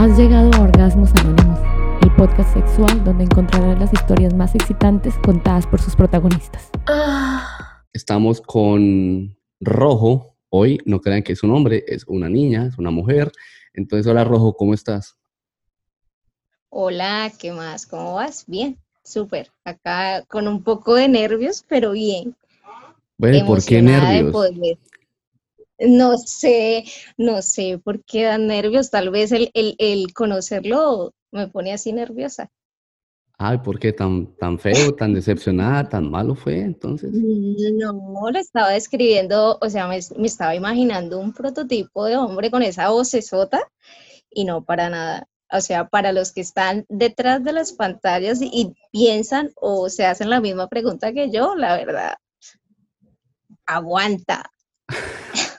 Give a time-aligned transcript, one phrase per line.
[0.00, 1.58] Has llegado a Orgasmos Anónimos,
[2.00, 6.70] el podcast sexual donde encontrarás las historias más excitantes contadas por sus protagonistas.
[7.92, 10.38] Estamos con Rojo.
[10.48, 13.30] Hoy no crean que es un hombre, es una niña, es una mujer.
[13.74, 15.18] Entonces, hola Rojo, ¿cómo estás?
[16.70, 17.84] Hola, ¿qué más?
[17.84, 18.44] ¿Cómo vas?
[18.46, 19.52] Bien, súper.
[19.66, 22.34] Acá con un poco de nervios, pero bien.
[23.18, 24.32] Bueno, ¿y ¿por qué de nervios?
[24.32, 24.78] poder-
[25.80, 26.84] No sé,
[27.16, 28.90] no sé por qué dan nervios.
[28.90, 32.50] Tal vez el, el, el conocerlo me pone así nerviosa.
[33.42, 37.10] Ay, ¿por qué tan, tan feo, tan decepcionada, tan malo fue entonces?
[37.10, 42.62] No, lo estaba describiendo, o sea, me, me estaba imaginando un prototipo de hombre con
[42.62, 43.66] esa vocesota
[44.30, 45.26] y no para nada.
[45.50, 50.04] O sea, para los que están detrás de las pantallas y, y piensan o se
[50.04, 52.16] hacen la misma pregunta que yo, la verdad,
[53.64, 54.50] aguanta.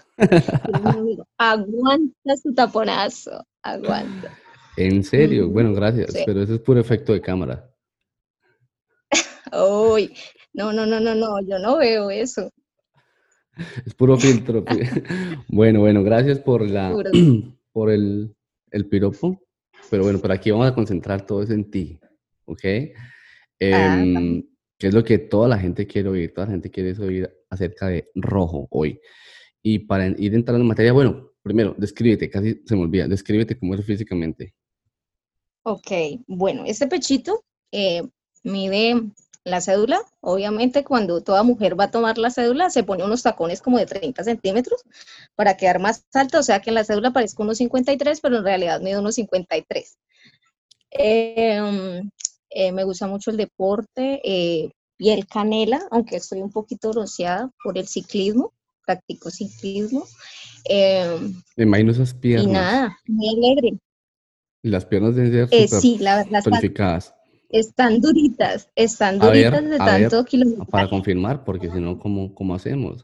[1.38, 4.38] Aguanta su taponazo, aguanta.
[4.77, 6.23] En serio, bueno, gracias, sí.
[6.25, 7.69] pero eso es puro efecto de cámara.
[9.53, 10.16] Uy,
[10.53, 12.49] no, no, no, no, no, yo no veo eso.
[13.86, 14.64] Es puro filtro.
[15.47, 16.95] Bueno, bueno, gracias por la,
[17.73, 18.33] por el,
[18.72, 19.42] el piropo.
[19.89, 21.99] Pero bueno, por aquí vamos a concentrar todo eso en ti,
[22.45, 22.64] ¿ok?
[23.59, 24.44] Em,
[24.77, 27.88] que es lo que toda la gente quiere oír, toda la gente quiere oír acerca
[27.88, 28.99] de rojo hoy.
[29.64, 33.73] Y para ir entrando en materia, bueno, primero, descríbete, casi se me olvida, descríbete cómo
[33.73, 34.54] eres físicamente.
[35.64, 35.92] Ok,
[36.28, 38.04] bueno, este pechito eh,
[38.44, 39.12] mide
[39.44, 40.02] la cédula.
[40.22, 43.86] Obviamente, cuando toda mujer va a tomar la cédula, se pone unos tacones como de
[43.86, 44.84] 30 centímetros
[45.36, 46.39] para quedar más alta.
[46.39, 49.98] O sea que en la cédula parezco unos 53, pero en realidad mide unos 53.
[50.92, 52.09] Em,
[52.50, 57.78] eh, me gusta mucho el deporte, eh, piel canela, aunque estoy un poquito bronceada por
[57.78, 58.54] el ciclismo,
[58.92, 60.06] practico ciclismo.
[60.66, 62.53] Em, Me imagino esas y piernas.
[62.53, 63.78] nada, muy alegre.
[64.64, 67.15] Y las piernas deben ser Eh, sí, la verdad, están- tonificadas.
[67.49, 70.71] están duritas, están A ver, duritas de a ver, tanto kilometraje.
[70.71, 73.02] Para confirmar, porque si no, ¿cómo, cómo hacemos?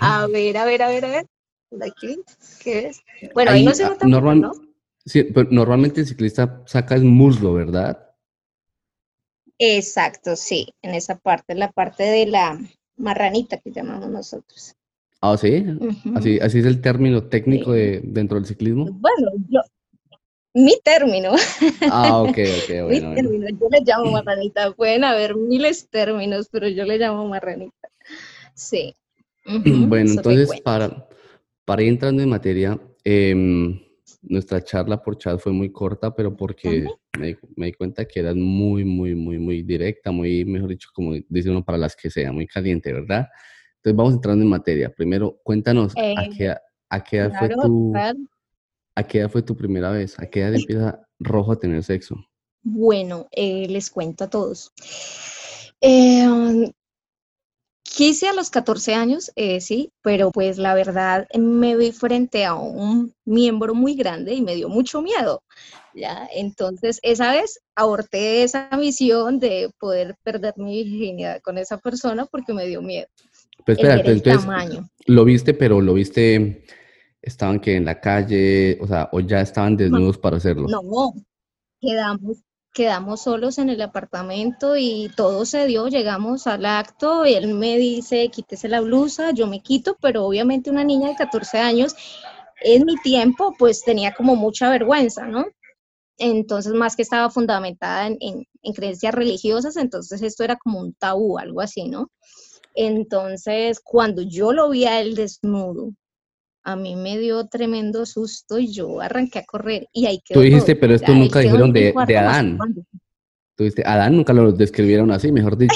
[0.00, 1.26] A ver, a ver, a ver, a ver.
[1.70, 2.18] Por aquí,
[2.62, 3.00] ¿qué es?
[3.34, 4.52] Bueno, ahí, Ahí, no se ah, nota mucho, ¿no?
[5.04, 7.98] Sí, pero normalmente el ciclista saca el muslo, ¿verdad?
[9.58, 12.58] Exacto, sí, en esa parte, la parte de la
[12.96, 14.74] marranita que llamamos nosotros.
[15.20, 15.64] Ah, sí.
[16.14, 17.78] Así, así es el término técnico Sí.
[17.78, 18.86] de, dentro del ciclismo.
[18.90, 19.60] Bueno, yo,
[20.54, 21.32] mi término,
[21.90, 22.34] Ah, ok, ok,
[22.70, 23.14] mi bueno, bueno.
[23.14, 24.72] término, yo le llamo marranita.
[24.72, 27.88] Pueden haber miles términos, pero yo le llamo marranita.
[28.54, 28.94] Sí.
[29.44, 31.08] Bueno, eso entonces para,
[31.64, 33.80] para ir entrando en materia, em,
[34.22, 36.86] nuestra charla por chat fue muy corta, pero porque
[37.18, 40.88] me, di- me di cuenta que eras muy, muy, muy, muy directa, muy, mejor dicho,
[40.94, 43.26] como dice uno, para las que sea, muy caliente, ¿verdad?
[43.76, 44.90] Entonces vamos entrando en materia.
[44.92, 46.48] Primero, cuéntanos, ¿a Eh, qué,
[46.90, 47.92] a- qué edad fue tu,
[48.94, 50.18] a qué edad fue tu primera vez?
[50.20, 52.16] ¿A qué edad empieza Rojo a tener sexo?
[52.62, 54.72] Bueno, eh, les cuento a todos.
[55.80, 56.70] Eh,
[57.94, 62.54] quise a los 14 años, eh, sí, pero pues la verdad me vi frente a
[62.54, 65.42] un miembro muy grande y me dio mucho miedo,
[65.94, 66.28] ¿ya?
[66.34, 72.54] Entonces, esa vez aborté esa misión de poder perder mi virginidad con esa persona porque
[72.54, 73.06] me dio miedo.
[73.64, 74.88] Pues el ver espérate, el entonces tamaño.
[75.06, 76.64] lo viste, pero lo viste,
[77.20, 80.66] estaban que en la calle, o sea, o ya estaban desnudos para hacerlo.
[80.68, 81.12] No,
[81.80, 82.38] quedamos,
[82.72, 87.76] quedamos solos en el apartamento y todo se dio, llegamos al acto, y él me
[87.78, 91.94] dice, quítese la blusa, yo me quito, pero obviamente una niña de 14 años,
[92.62, 95.46] en mi tiempo, pues tenía como mucha vergüenza, ¿no?
[96.18, 100.94] Entonces, más que estaba fundamentada en, en- en creencias religiosas, entonces esto era como un
[100.94, 102.10] tabú, algo así, ¿no?
[102.74, 105.92] Entonces, cuando yo lo vi a él desnudo,
[106.64, 110.44] a mí me dio tremendo susto y yo arranqué a correr y ahí quedó Tú
[110.44, 110.80] dijiste, todo.
[110.80, 112.58] pero esto nunca dijeron de, de Adán.
[113.56, 115.74] Tú dijiste, Adán nunca lo describieron así, mejor dicho.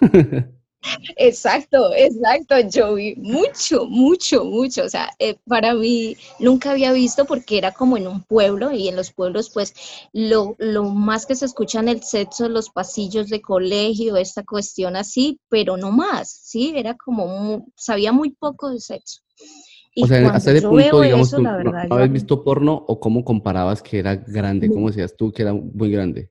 [1.16, 2.54] Exacto, exacto.
[2.70, 4.84] Yo vi mucho, mucho, mucho.
[4.84, 8.88] O sea, eh, para mí nunca había visto porque era como en un pueblo y
[8.88, 9.74] en los pueblos pues
[10.12, 14.96] lo, lo más que se escucha en el sexo, los pasillos de colegio, esta cuestión
[14.96, 16.72] así, pero no más, ¿sí?
[16.76, 19.22] Era como, mu- sabía muy poco de sexo.
[19.98, 23.24] Y O sea, hasta ese punto, digamos, eso, tú no, habías visto porno o cómo
[23.24, 26.30] comparabas que era grande, cómo decías tú que era muy grande.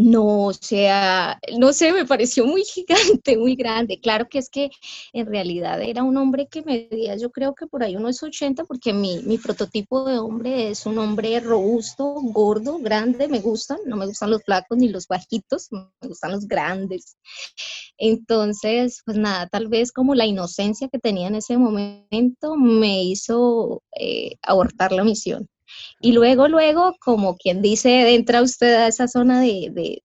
[0.00, 3.98] No, o sea, no sé, me pareció muy gigante, muy grande.
[4.00, 4.70] Claro que es que
[5.12, 8.92] en realidad era un hombre que medía, yo creo que por ahí unos 80, porque
[8.92, 14.06] mi, mi prototipo de hombre es un hombre robusto, gordo, grande, me gustan, no me
[14.06, 17.16] gustan los flacos ni los bajitos, me gustan los grandes.
[17.96, 23.82] Entonces, pues nada, tal vez como la inocencia que tenía en ese momento me hizo
[23.98, 25.48] eh, abortar la misión.
[26.00, 30.02] Y luego, luego, como quien dice, entra usted a esa zona de,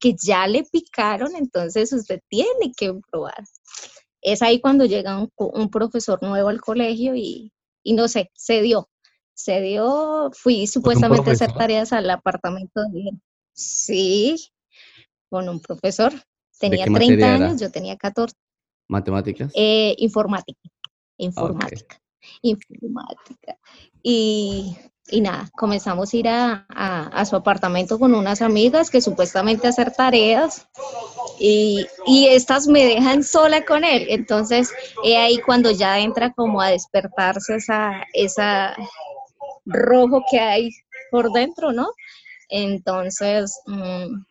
[0.00, 3.44] que ya le picaron, entonces usted tiene que probar.
[4.22, 7.52] Es ahí cuando llega un, profesor nuevo al colegio y,
[7.84, 8.88] no sé, se dio.
[9.34, 13.10] Se dio, fui supuestamente a hacer tareas al apartamento de...
[13.52, 14.50] Sí,
[15.28, 16.12] con un profesor.
[16.58, 18.34] Tenía 30 años, yo tenía 14.
[18.88, 19.52] ¿Matemáticas?
[19.54, 20.60] Eh, informática.
[21.16, 22.00] Informática.
[22.42, 23.58] Informática.
[24.02, 24.76] Y
[25.10, 30.66] y nada, comenzamos a ir a, su apartamento con unas amigas que supuestamente hacer tareas
[31.38, 34.06] y, estas me dejan sola con él.
[34.08, 34.72] Entonces,
[35.04, 38.74] he ahí cuando ya entra como a despertarse esa, esa
[39.66, 40.70] rojo que hay
[41.10, 41.88] por dentro, ¿no?
[42.48, 44.22] Entonces, mm,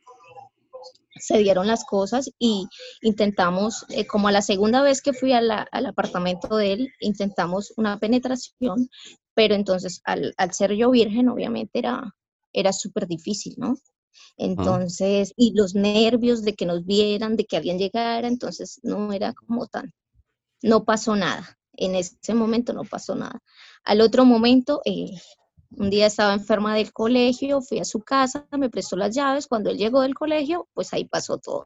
[1.15, 2.67] se dieron las cosas y
[3.01, 7.99] intentamos, eh, como a la segunda vez que fui al apartamento de él, intentamos una
[7.99, 8.89] penetración,
[9.33, 12.15] pero entonces al, ser yo virgen, obviamente era,
[12.51, 13.77] era súper difícil, ¿no?
[14.38, 19.33] Entonces, y los nervios de que nos vieran, de que alguien llegara, entonces no era
[19.33, 19.91] como tan,
[20.62, 21.57] no pasó nada.
[21.75, 23.41] En ese momento no pasó nada.
[23.83, 25.12] Al otro momento, eh,
[25.71, 29.69] un día estaba enferma del colegio, fui a su casa, me prestó las llaves, cuando
[29.69, 31.65] él llegó del colegio, pues ahí pasó todo.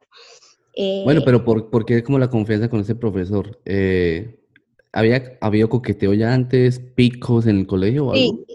[1.03, 3.59] bueno, eh, pero ¿por, ¿por, qué como la confianza con ese profesor?
[3.65, 4.46] Eh,
[4.91, 8.45] ¿Había habido coqueteo ya antes, picos en el colegio o algo?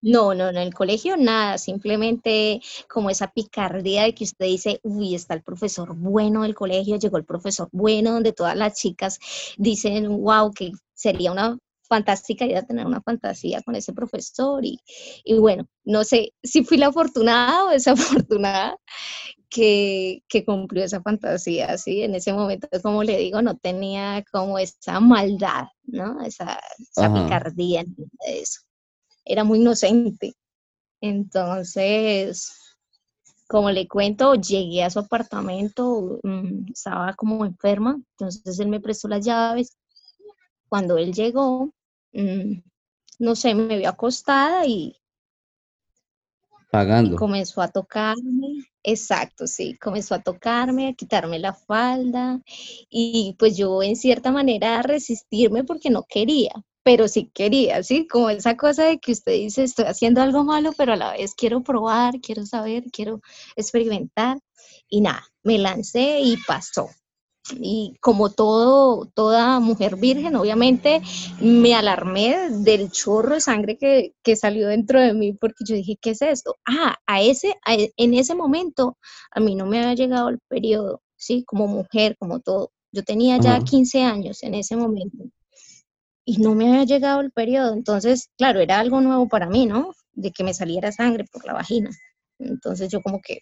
[0.00, 5.16] No, no, en el colegio nada, simplemente como esa picardía de que usted dice, uy,
[5.16, 9.18] está el profesor bueno del colegio, llegó el profesor bueno, donde todas las chicas
[9.56, 11.58] dicen, wow, que sería una
[11.88, 14.78] fantástica idea tener una fantasía con ese profesor y,
[15.24, 18.78] y bueno, no sé si fui la afortunada o desafortunada
[19.50, 22.02] que, que, cumplió esa fantasía, ¿sí?
[22.02, 26.22] En ese momento, como le digo, no tenía como esa maldad, ¿no?
[26.22, 27.84] Esa, esa picardía,
[28.26, 28.60] eso.
[29.24, 30.34] Era muy inocente.
[31.00, 32.52] Entonces,
[33.48, 39.08] como le cuento, llegué a su apartamento, mm, estaba como enferma, entonces él me prestó
[39.08, 39.76] las llaves.
[40.68, 41.72] Cuando él llegó,
[42.12, 42.60] mm,
[43.20, 44.96] no sé, me vio acostada y,
[46.70, 47.16] Pagando.
[47.16, 52.42] comenzó a tocarme, exacto, sí, comenzó a tocarme, a quitarme la falda
[52.90, 58.06] y pues yo en cierta manera a resistirme porque no quería, pero sí quería, ¿sí?
[58.06, 61.34] Como esa cosa de que usted dice, estoy haciendo algo malo, pero a la vez
[61.34, 63.20] quiero probar, quiero saber, quiero
[63.56, 64.38] experimentar
[64.88, 66.88] y nada, me lancé y pasó
[67.58, 71.00] y como todo, toda mujer virgen, obviamente
[71.40, 76.10] me alarmé del chorro de sangre que, salió dentro de mí porque yo dije, ¿qué
[76.10, 76.56] es esto?
[76.66, 78.98] Ah, a ese, e, en ese momento
[79.30, 81.44] a mí no me había llegado el periodo, ¿sí?
[81.46, 82.70] Como mujer, como todo.
[82.92, 85.24] Yo tenía ya 15 años en ese momento
[86.28, 87.72] y no me había llegado el periodo.
[87.72, 89.94] Entonces, claro, era algo nuevo para mí, ¿no?
[90.12, 91.90] De que me saliera sangre por la vagina.
[92.38, 93.40] Entonces yo como que,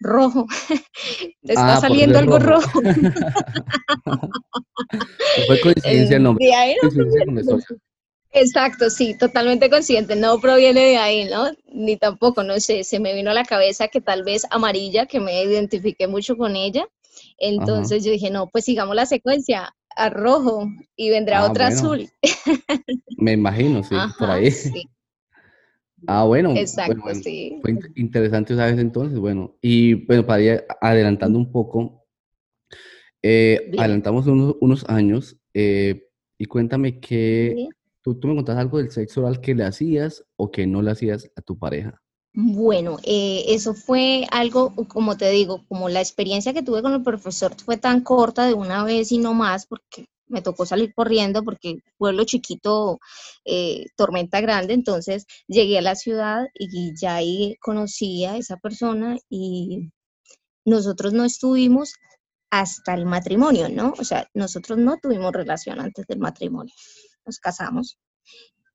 [0.00, 0.46] rojo.
[1.42, 2.80] Te está ah, saliendo algo rojo.
[5.46, 6.50] fue coincidencia el nombre.
[8.32, 10.14] Exacto, sí, totalmente consciente.
[10.14, 11.50] No proviene de ahí, ¿no?
[11.72, 15.20] Ni tampoco, no sé, se me vino a la cabeza que tal vez amarilla, que
[15.20, 16.86] me identifiqué mucho con ella.
[17.38, 22.08] Entonces yo dije, no, pues sigamos la secuencia a rojo y vendrá ah, otra azul.
[23.16, 24.50] Me imagino, sí, por ahí.
[24.50, 24.88] Sí.
[26.06, 26.54] Ah, bueno.
[26.56, 27.58] Exacto, sí.
[27.62, 29.56] Fue interesante esa vez entonces, bueno.
[29.60, 32.06] Y bueno, para ir adelantando un poco,
[33.22, 37.68] eh, adelantamos unos, años eh, y cuéntame que
[38.02, 40.92] tú, tú me contás algo del sexo oral que le hacías o que no le
[40.92, 42.00] hacías a tu pareja.
[42.40, 47.02] Bueno, eh, eso fue algo, como te digo, como la experiencia que tuve con el
[47.02, 51.42] profesor fue tan corta de una vez y no más, porque me tocó salir corriendo
[51.42, 52.98] porque pueblo chiquito,
[53.44, 59.18] eh, tormenta grande, entonces llegué a la ciudad y ya ahí conocí a esa persona
[59.28, 59.90] y
[60.64, 61.94] nosotros no estuvimos
[62.50, 63.94] hasta el matrimonio, ¿no?
[63.98, 66.74] O sea, nosotros no tuvimos relación antes del matrimonio,
[67.26, 67.98] nos casamos.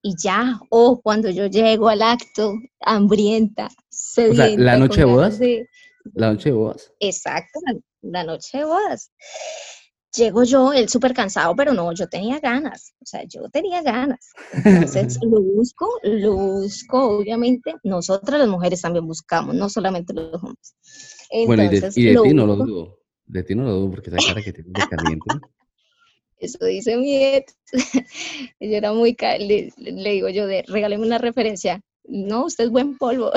[0.01, 4.43] Y ya, o oh, cuando yo llego al acto, hambrienta, sedienta.
[4.43, 5.39] O sea, la noche de bodas.
[6.13, 6.91] La noche de bodas.
[6.99, 7.59] Exacto,
[8.01, 9.11] la noche de bodas
[10.15, 14.31] llego yo, él súper cansado, pero no, yo tenía ganas, o sea, yo tenía ganas.
[14.53, 20.75] Entonces lo busco, lo busco, obviamente, nosotras las mujeres también buscamos, no solamente los hombres.
[21.47, 24.41] bueno, y de, ti no lo dudo, de ti no lo dudo, porque esa cara
[24.41, 25.25] que tienes de caliente.
[26.37, 27.55] Eso dice mi ex.
[28.59, 31.81] yo era muy, le, le digo yo, de regáleme una referencia.
[32.05, 33.31] No, usted es buen polvo.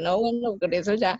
[0.00, 1.18] no, bueno, por eso ya.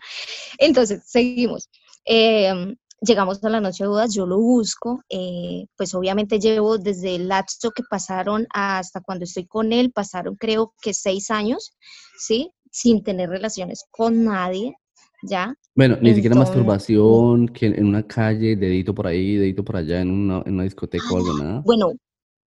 [0.57, 1.69] Entonces, seguimos.
[2.03, 7.15] Eh, llegamos a la noche de bodas, yo lo busco, eh, pues obviamente llevo desde
[7.15, 11.73] el lapso que pasaron hasta cuando estoy con él, pasaron creo que seis años,
[12.17, 12.51] ¿sí?
[12.71, 14.75] Sin tener relaciones con nadie,
[15.23, 15.55] ¿ya?
[15.75, 20.11] Bueno, ni siquiera masturbación, que en una calle, dedito por ahí, dedito por allá, en
[20.11, 21.61] una, en una discoteca o algo, ah, nada.
[21.65, 21.93] Bueno,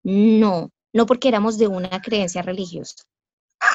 [0.03, 3.05] no, no porque éramos de una creencia religiosa.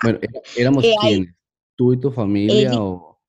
[0.03, 0.19] Bueno,
[0.57, 1.33] éramos quiénes,
[1.75, 3.19] tú y tu familia o...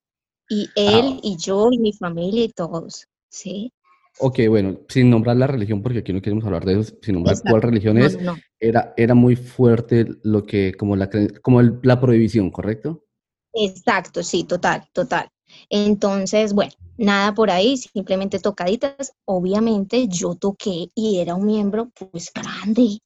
[0.50, 1.20] Y él ah.
[1.22, 3.06] y yo y mi familia y todos.
[3.34, 3.72] Sí.
[4.20, 7.36] Ok, bueno, sin nombrar la religión, porque aquí no queremos hablar de eso, sin nombrar
[7.42, 8.16] cuál religión es,
[8.60, 11.10] Era, era muy fuerte lo que, como la,
[11.42, 13.04] como la prohibición, ¿correcto?
[13.52, 15.28] Exacto, sí, total, total.
[15.68, 19.14] Entonces, bueno, nada por ahí, simplemente tocaditas.
[19.24, 23.00] Obviamente yo toqué y era un miembro pues grande.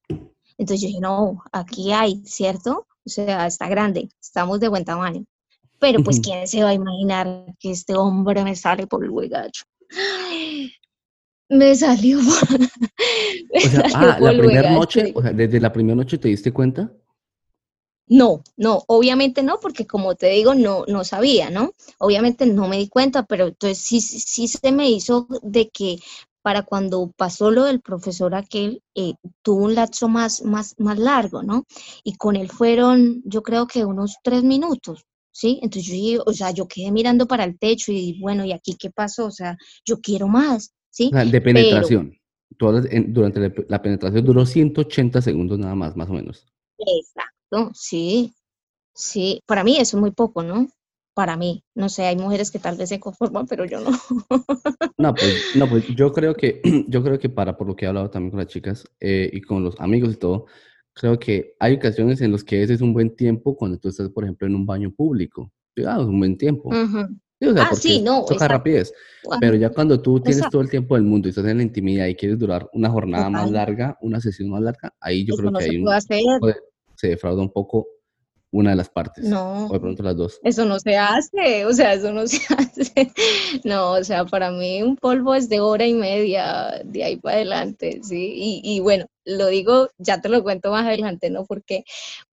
[0.59, 2.87] Entonces yo dije, no, aquí hay, ¿cierto?
[3.07, 5.25] O sea, está grande, estamos de buen tamaño.
[5.79, 9.65] Pero pues, ¿quién se va a imaginar que este hombre me sale por el huegacho?
[11.49, 12.19] Me salió.
[13.55, 16.93] o sea, ah, la primera noche, o sea, desde la primera noche te diste cuenta.
[18.11, 21.73] No, no, obviamente no, porque como te digo, no, no sabía, ¿no?
[21.99, 25.99] Obviamente no me di cuenta, pero entonces sí, sí se me hizo de que
[26.41, 31.43] para cuando pasó lo del profesor aquel, eh, tuvo un lapso más, más, más largo,
[31.43, 31.67] ¿no?
[32.03, 35.61] Y con él fueron, yo creo que unos tres minutos, ¿sí?
[35.63, 38.91] Entonces yo, o sea, yo quedé mirando para el techo y bueno, ¿y aquí qué
[38.91, 39.27] pasó?
[39.27, 41.11] O sea, yo quiero más, ¿sí?
[41.13, 42.17] de penetración.
[42.59, 46.47] durante la penetración duró 180 segundos nada más, más o menos.
[46.79, 48.35] Exacto, sí.
[48.95, 50.69] Sí, para mí eso es muy poco, ¿no?
[51.15, 53.91] Para mí, no sé, hay mujeres que tal vez se conforman, pero yo no.
[54.99, 57.89] No, pues, no, pues yo creo que, yo creo que para, por lo que he
[57.89, 60.47] hablado también con las chicas eh, y con los amigos y todo,
[60.99, 64.09] creo que hay ocasiones en las que ese es un buen tiempo cuando tú estás,
[64.11, 65.51] por ejemplo, en un baño público.
[65.75, 66.71] Digamos, es un buen tiempo.
[66.73, 68.25] ah, sí, no.
[68.25, 68.93] Toca rapidez.
[69.41, 72.07] Pero ya cuando tú tienes todo el tiempo del mundo y estás en la intimidad
[72.07, 75.65] y quieres durar una jornada más larga, una sesión más larga, ahí yo creo que
[75.65, 75.89] hay un,
[76.95, 77.87] se defrauda un poco
[78.51, 79.25] una de las partes.
[79.25, 79.67] No.
[79.67, 80.41] O de pronto las dos.
[80.43, 83.13] Eso no se hace, o sea, eso no se hace.
[83.65, 87.37] No, o sea, para mí un polvo es de hora y media, de ahí para
[87.37, 88.33] adelante, ¿sí?
[88.35, 91.45] Y, y bueno, lo digo, ya te lo cuento más adelante, ¿no?
[91.45, 91.85] Porque,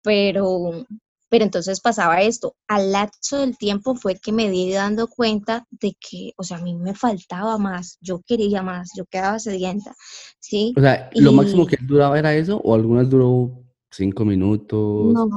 [0.01, 0.86] pero,
[1.29, 2.55] pero entonces pasaba esto.
[2.67, 6.62] Al lapso del tiempo fue que me di dando cuenta de que, o sea, a
[6.62, 9.93] mí me faltaba más, yo quería más, yo quedaba sedienta,
[10.39, 10.74] ¿sí?
[10.77, 13.51] O sea, ¿lo máximo que duraba era eso o algunas duró
[13.91, 15.13] cinco minutos?
[15.13, 15.27] No,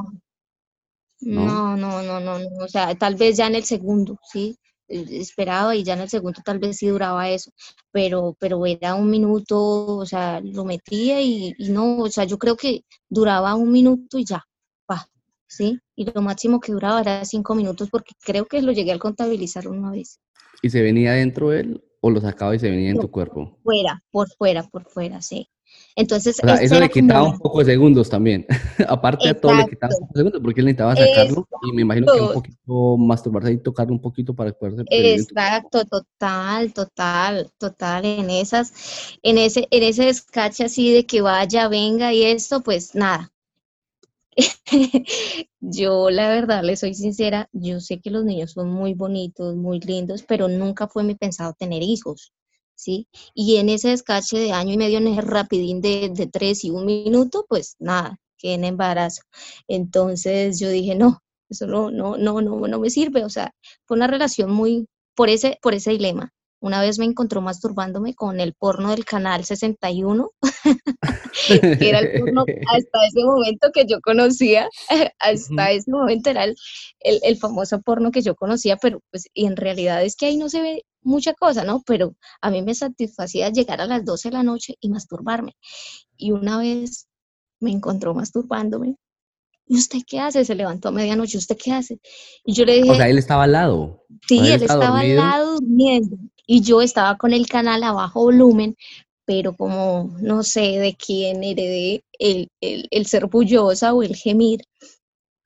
[1.21, 4.57] no, no, no, no, no, o sea, tal vez ya en el segundo, ¿sí?
[4.89, 7.53] Eh, esperaba y ya en el segundo tal vez sí duraba eso,
[7.91, 12.57] pero, pero era un minuto, o sea, lo metía y, no, o sea, yo creo
[12.57, 14.43] que duraba un minuto y ya,
[14.91, 15.07] va,
[15.47, 15.79] ¿sí?
[15.95, 19.69] Y lo máximo que duraba era cinco minutos porque creo que lo llegué a contabilizar
[19.69, 20.21] una vez.
[20.63, 23.59] ¿Y se venía dentro él o lo sacaba y se venía en tu cuerpo?
[23.63, 25.49] Fuera, por fuera, por fuera, sí.
[25.97, 28.47] Entonces, eso le quitaba un poco de segundos también.
[28.89, 31.83] Aparte de todo, le quitaba un poco de segundos porque él necesitaba sacarlo y me
[31.83, 38.05] imagino que un poquito masturbarse y tocarlo un poquito para poder Exacto, total, total, total.
[38.05, 42.95] En esas, en ese, en ese descache así de que vaya, venga y esto, pues
[42.95, 43.33] nada.
[45.61, 49.81] yo la verdad le soy sincera, yo sé que los niños son muy bonitos, muy
[49.81, 52.33] lindos, pero nunca fue mi pensado tener hijos.
[52.79, 53.09] ¿Sí?
[53.35, 56.71] Y en ese descache de año y medio, en ese rapidín de, de tres y
[56.71, 59.23] un minuto, pues nada, que en embarazo.
[59.67, 61.21] Entonces yo dije, no,
[61.51, 63.25] eso no, no, no, no, no me sirve.
[63.25, 63.53] O sea,
[63.85, 66.33] fue una relación muy, por ese, por ese dilema.
[66.61, 70.31] Una vez me encontró masturbándome con el porno del canal 61,
[71.79, 74.69] que era el porno hasta ese momento que yo conocía,
[75.21, 76.57] hasta ese momento era el,
[77.01, 80.37] el, el, famoso porno que yo conocía, pero pues y en realidad es que ahí
[80.37, 81.83] no se ve mucha cosa, ¿no?
[81.87, 85.57] Pero a mí me satisfacía llegar a las 12 de la noche y masturbarme.
[86.17, 87.09] Y una vez
[87.61, 88.97] me encontró masturbándome.
[89.67, 90.45] ¿Y usted qué hace?
[90.45, 91.99] Se levantó a medianoche, ¿usted qué hace?
[92.45, 92.91] Y yo le dije...
[92.91, 94.05] O sea, él estaba al lado.
[94.27, 96.17] Sí, él, estaba al lado durmiendo.
[96.47, 98.77] Y yo estaba con el canal a bajo volumen,
[99.27, 104.63] pero como no sé de quién heredé el, el, el ser bullosa o el gemir,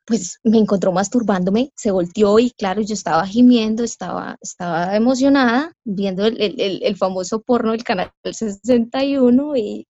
[0.04, 6.26] pues me encontró masturbándome, se volteó y claro, yo estaba gimiendo, estaba, estaba emocionada viendo
[6.26, 9.86] el, el, el famoso porno del canal 61 y,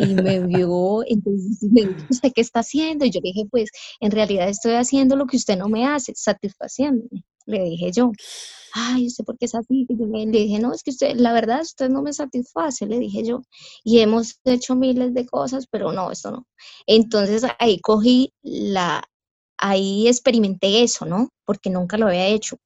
[0.00, 3.04] y me vio, entonces me dijo, ¿usted qué está haciendo?
[3.04, 6.12] Y yo le dije, pues en realidad estoy haciendo lo que usted no me hace,
[6.16, 8.12] satisfaciéndome, le dije yo.
[8.78, 9.86] Ay, ¿usted por qué es así?
[9.88, 12.98] Y yo le dije, no, es que usted, la verdad, usted no me satisface, le
[12.98, 13.40] dije yo.
[13.84, 16.46] Y hemos hecho miles de cosas, pero no, esto no.
[16.86, 19.02] Entonces ahí cogí la,
[19.58, 21.30] ahí experimenté eso, ¿no?
[21.44, 22.58] Porque nunca lo había hecho.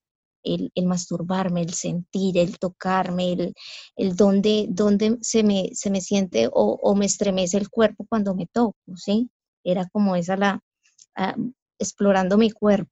[0.43, 3.55] El, masturbarme, el sentir, el tocarme, el,
[3.97, 8.47] el donde, donde se, me, se me siente o, me estremece el cuerpo cuando me
[8.47, 9.31] toco, ¿sí?
[9.65, 10.61] Era como esa la,
[11.17, 11.37] ah,
[11.79, 12.91] explorando mi cuerpo.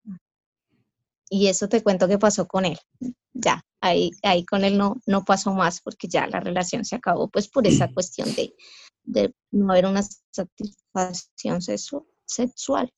[1.31, 2.79] Y eso te cuento que pasó con él.
[3.33, 7.29] Ya, ahí, ahí con él no, no pasó más porque ya la relación se acabó,
[7.29, 8.55] pues por esa cuestión de,
[9.05, 10.03] de no haber una
[10.33, 12.93] satisfacción sexual.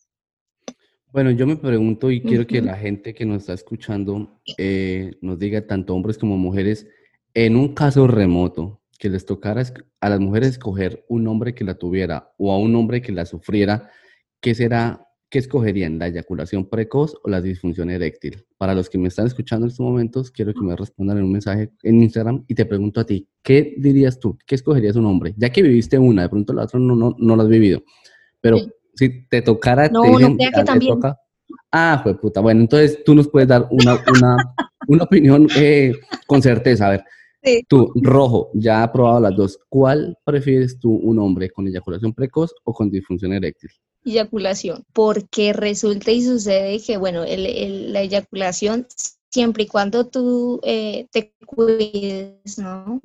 [1.12, 5.40] Bueno, yo me pregunto y quiero que la gente que nos está escuchando eh, nos
[5.40, 6.86] diga, tanto hombres como mujeres,
[7.34, 9.64] en un caso remoto, que les tocara
[10.00, 13.26] a las mujeres escoger un hombre que la tuviera o a un hombre que la
[13.26, 13.90] sufriera,
[14.40, 18.46] ¿qué será, qué escogerían, la eyaculación precoz o la disfunción eréctil?
[18.56, 21.32] Para los que me están escuchando en estos momentos, quiero que me respondan en un
[21.32, 24.38] mensaje en Instagram y te pregunto a ti, ¿qué dirías tú?
[24.46, 25.34] ¿Qué escogerías un hombre?
[25.36, 27.82] Ya que viviste una, de pronto la otra no, no, no la has vivido,
[28.40, 28.58] pero
[29.00, 31.00] si te tocara, no, te no que también.
[31.72, 32.40] Ah, pues puta.
[32.40, 34.36] Bueno, entonces tú nos puedes dar una, una,
[34.88, 35.92] una opinión eh,
[36.26, 36.86] con certeza.
[36.86, 37.04] A ver,
[37.68, 39.58] tú, rojo, ya ha probado las dos.
[39.68, 43.70] ¿Cuál prefieres tú, un hombre con eyaculación precoz o con disfunción eréctil?
[44.04, 48.86] Eyaculación, porque resulta y sucede que, bueno, la eyaculación,
[49.30, 53.00] siempre y cuando tú eh, te cuides, ¿no?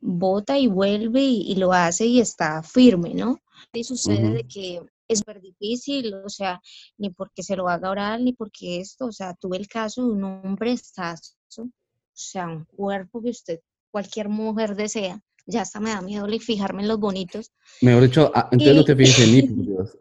[0.00, 3.38] Bota y vuelve y, lo hace y está firme, ¿no?
[3.72, 6.60] Y sucede de que es súper difícil, o sea,
[6.98, 10.12] ni porque se lo haga oral, ni porque esto, o sea, tuve el caso de
[10.12, 11.70] un hombre estazo, o
[12.12, 13.60] sea, un cuerpo que usted,
[13.90, 17.52] cualquier mujer desea, ya hasta me da miedo fijarme en los bonitos.
[17.80, 19.96] Mejor dicho, ah, entonces no te fijes en mí, por Dios.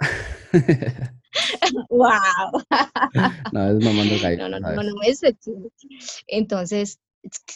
[1.90, 2.64] ¡Wow!
[3.52, 5.22] no, es mamando No, no, no, no, no es
[6.28, 7.00] Entonces,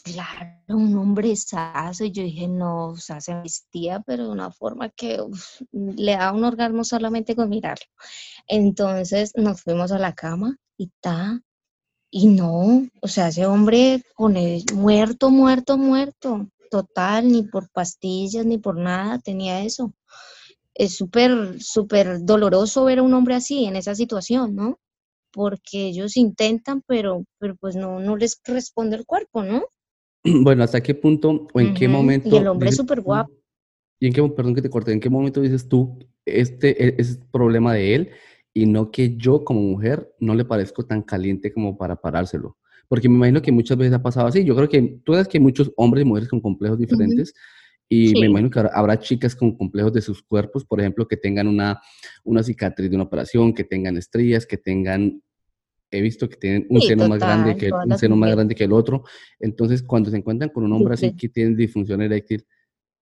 [0.03, 4.51] claro, un hombre sazo, y yo dije, no, o sea, se vestía, pero de una
[4.51, 5.20] forma que
[5.72, 7.86] le da un orgasmo solamente con mirarlo.
[8.48, 11.41] Entonces nos fuimos a la cama y ta,
[12.12, 18.46] y no, o sea, ese hombre con el muerto, muerto, muerto, total, ni por pastillas,
[18.46, 19.93] ni por nada tenía eso.
[20.75, 24.80] Es súper, súper doloroso ver a un hombre así, en esa situación, ¿no?
[25.34, 29.65] Porque ellos intentan, pero, pero pues no, no les responde el cuerpo, ¿no?
[30.43, 32.30] Bueno, ¿hasta qué punto o en qué momento?
[32.30, 33.34] Y el hombre es súper guapo.
[34.00, 37.19] ¿Y en qué, perdón que te corte, en qué momento dices tú, este e, es
[37.32, 38.12] problema de él
[38.54, 42.58] y no que yo como mujer no le parezco tan caliente como para parárselo?
[42.88, 44.46] Porque me imagino que muchas veces ha pasado así.
[44.46, 47.34] Yo creo que tú sabes que hay muchos hombres y mujeres con complejos diferentes.
[47.93, 51.47] Y me imagino que habrá chicas con complejos de sus cuerpos, por ejemplo, que tengan
[51.47, 51.79] una,
[52.23, 55.21] una cicatriz de una operación, que tengan estrías, que tengan,
[55.91, 58.73] he visto que tienen un seno más grande que un seno más grande que el
[58.73, 59.03] otro.
[59.39, 62.45] Entonces, cuando se encuentran con un hombre así que tiene disfunción eréctil,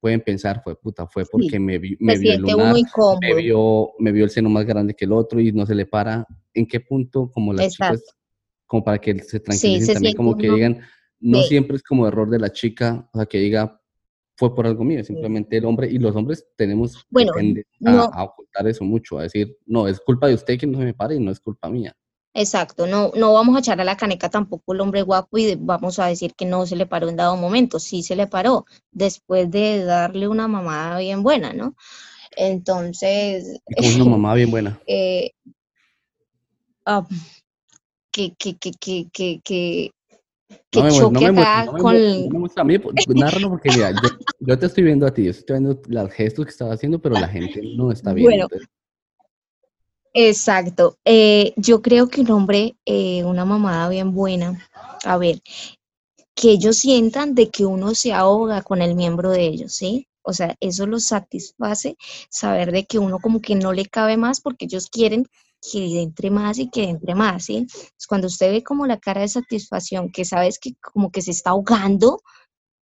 [0.01, 2.75] pueden pensar, fue puta, fue porque me, me vio el lunar,
[3.21, 5.85] me vio, me vio el seno más grande que el otro y no se le
[5.85, 6.25] para.
[6.53, 8.03] ¿En qué punto, como las chicas,
[8.65, 10.81] como para que se tranquilicen también, como que digan,
[11.19, 13.80] no siempre es como error de la chica, o sea, que diga,
[14.41, 17.31] fue por algo mío, simplemente el hombre, y los hombres tenemos bueno,
[17.85, 20.95] a, ocultar eso mucho, a decir, no, es culpa de usted que no se me
[20.95, 21.95] pare y no es culpa mía.
[22.33, 25.99] Exacto, no, no vamos a echar a la caneca tampoco el hombre guapo y vamos
[25.99, 29.51] a decir que no se le paró en dado momento, sí se le paró, después
[29.51, 31.75] de darle una mamada bien buena, ¿no?
[32.35, 33.61] Entonces...
[33.67, 34.79] ¿Y una mamada bien buena?
[34.87, 35.33] Eh,
[36.87, 37.05] ah,
[38.09, 39.39] que, que, que, que, que,
[40.71, 42.29] que no choque acá con...
[42.29, 44.09] No me a mí, pues, porque mira, yo,
[44.45, 47.27] te estoy viendo a ti, yo estoy viendo los gestos que estás haciendo, pero la
[47.27, 48.47] gente no está viendo.
[48.47, 48.65] Bueno,
[50.13, 50.97] exacto.
[51.05, 54.67] Eh, yo creo que un hombre, eh, una mamada bien buena,
[55.03, 55.41] a ver,
[56.35, 60.07] que ellos sientan de que uno se ahoga con el miembro de ellos, ¿sí?
[60.23, 61.97] O sea, eso los satisface,
[62.29, 65.27] saber de que uno como que no le cabe más porque ellos quieren
[65.61, 67.67] que entre más y que entre más, ¿sí?
[68.07, 71.51] cuando usted ve como la cara de satisfacción, que sabes que como que se está
[71.51, 72.21] ahogando,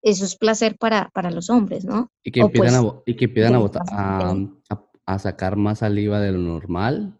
[0.01, 2.11] eso es placer para, para los hombres, ¿no?
[2.23, 4.35] Y que empiezan, a, y que empiezan a,
[5.05, 7.19] a, sacar más saliva de lo normal,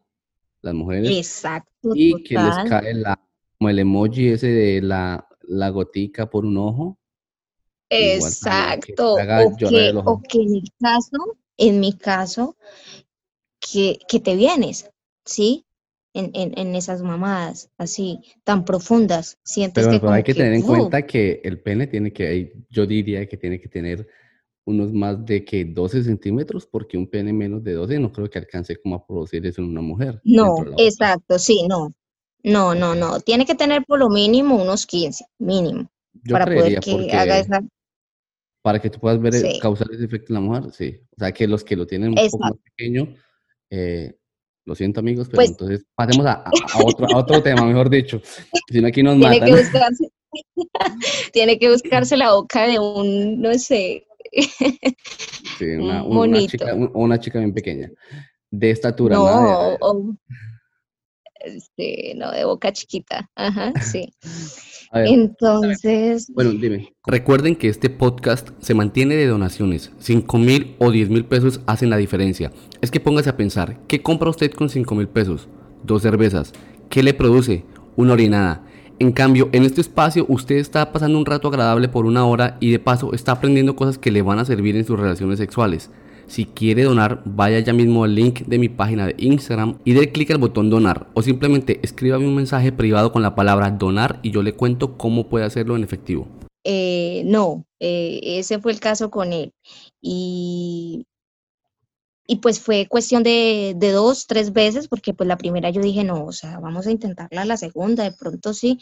[0.62, 1.10] las mujeres.
[1.12, 1.92] Exacto.
[1.94, 3.20] Y que les cae la,
[3.58, 6.98] como el emoji ese de la, la gotica por un ojo.
[7.90, 9.16] Exacto.
[9.16, 12.56] o, que, o que en mi caso, en mi caso,
[13.60, 14.90] que, que te vienes,
[15.26, 15.66] ¿sí?
[16.14, 19.38] En, en, en esas mamadas así tan profundas.
[19.44, 20.68] Sientes Pero, que pero hay que tener en ¡uh!
[20.68, 24.08] cuenta que el pene tiene que, yo diría que tiene que tener
[24.66, 28.38] unos más de que 12 centímetros, porque un pene menos de 12 no creo que
[28.40, 30.20] alcance como a producir eso en una mujer.
[30.24, 31.94] No, exacto, sí, no.
[32.44, 33.20] No, no, no.
[33.20, 35.90] Tiene que tener por lo mínimo unos 15, mínimo,
[36.24, 37.62] Yo para poder que haga esa.
[38.62, 39.60] para que tú puedas ver, eh, Sí.
[39.60, 41.02] causar ese efecto en la mujer, sí.
[41.12, 42.62] O sea, que los que lo tienen un poco más Exacto.
[42.78, 43.16] pequeño,
[43.72, 44.19] eh,
[44.70, 47.90] lo siento amigos, pero Pues entonces pasemos a, a- a otro, a otro tema, mejor
[47.90, 48.22] dicho.
[48.72, 50.12] Si no, aquí nos tiene que buscarse,
[51.34, 54.06] tiene que buscarse la boca de un, no sé,
[55.58, 57.90] Sí, una, un chica, un- una chica bien pequeña.
[58.52, 60.16] De estatura, No, de- o,
[61.40, 63.28] este, no, de boca chiquita.
[63.36, 64.14] Ajá, sí.
[64.92, 66.94] A ver, Entonces, Bueno, dime.
[67.06, 69.92] Recuerden que este podcast se mantiene de donaciones.
[70.00, 72.52] 5 mil o 10 mil pesos hacen la diferencia.
[72.82, 75.48] Es que póngase a pensar, ¿qué compra usted con 5 mil pesos?
[75.84, 76.54] Dos cervezas.
[76.90, 77.66] ¿Qué le produce?
[77.98, 78.64] Una orinada.
[78.98, 82.72] En cambio, en este espacio usted está pasando un rato agradable por una hora y
[82.72, 85.92] de paso está aprendiendo cosas que le van a servir en sus relaciones sexuales.
[86.30, 90.12] Si quiere donar, vaya ya mismo al link de mi página de Instagram y dé
[90.12, 94.32] clic al botón donar o simplemente escríbame un mensaje privado con la palabra donar y
[94.32, 96.28] yo le cuento cómo puede hacerlo en efectivo.
[96.64, 99.54] eh, no, eh, ese fue el caso con él.
[100.02, 101.06] Y,
[102.28, 106.04] y pues fue cuestión de, de dos, tres veces, porque pues la primera yo dije,
[106.04, 108.78] no, o sea, vamos a intentarla la segunda, de pronto sí,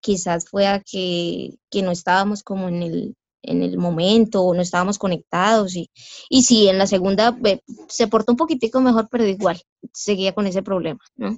[0.00, 3.14] quizás fue a que, que no estábamos como en el,
[3.50, 5.90] en el momento o no estábamos conectados y,
[6.28, 9.60] y sí, en la segunda ve, se portó un poquitico mejor, pero igual,
[9.92, 11.36] seguía con ese problema, ¿no?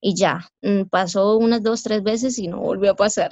[0.00, 3.30] Y ya, mm, pasó unas dos, tres veces y no volvió a pasar.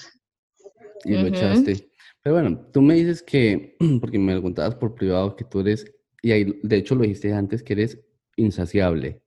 [1.05, 1.27] y lo Ujú.
[1.27, 1.89] echaste.
[2.23, 5.93] Pero bueno, tú me dices que, porque me lo contabas por privado, que tú eres,
[6.23, 8.01] y ahí, de hecho lo dijiste antes, que eres
[8.37, 9.23] insaciable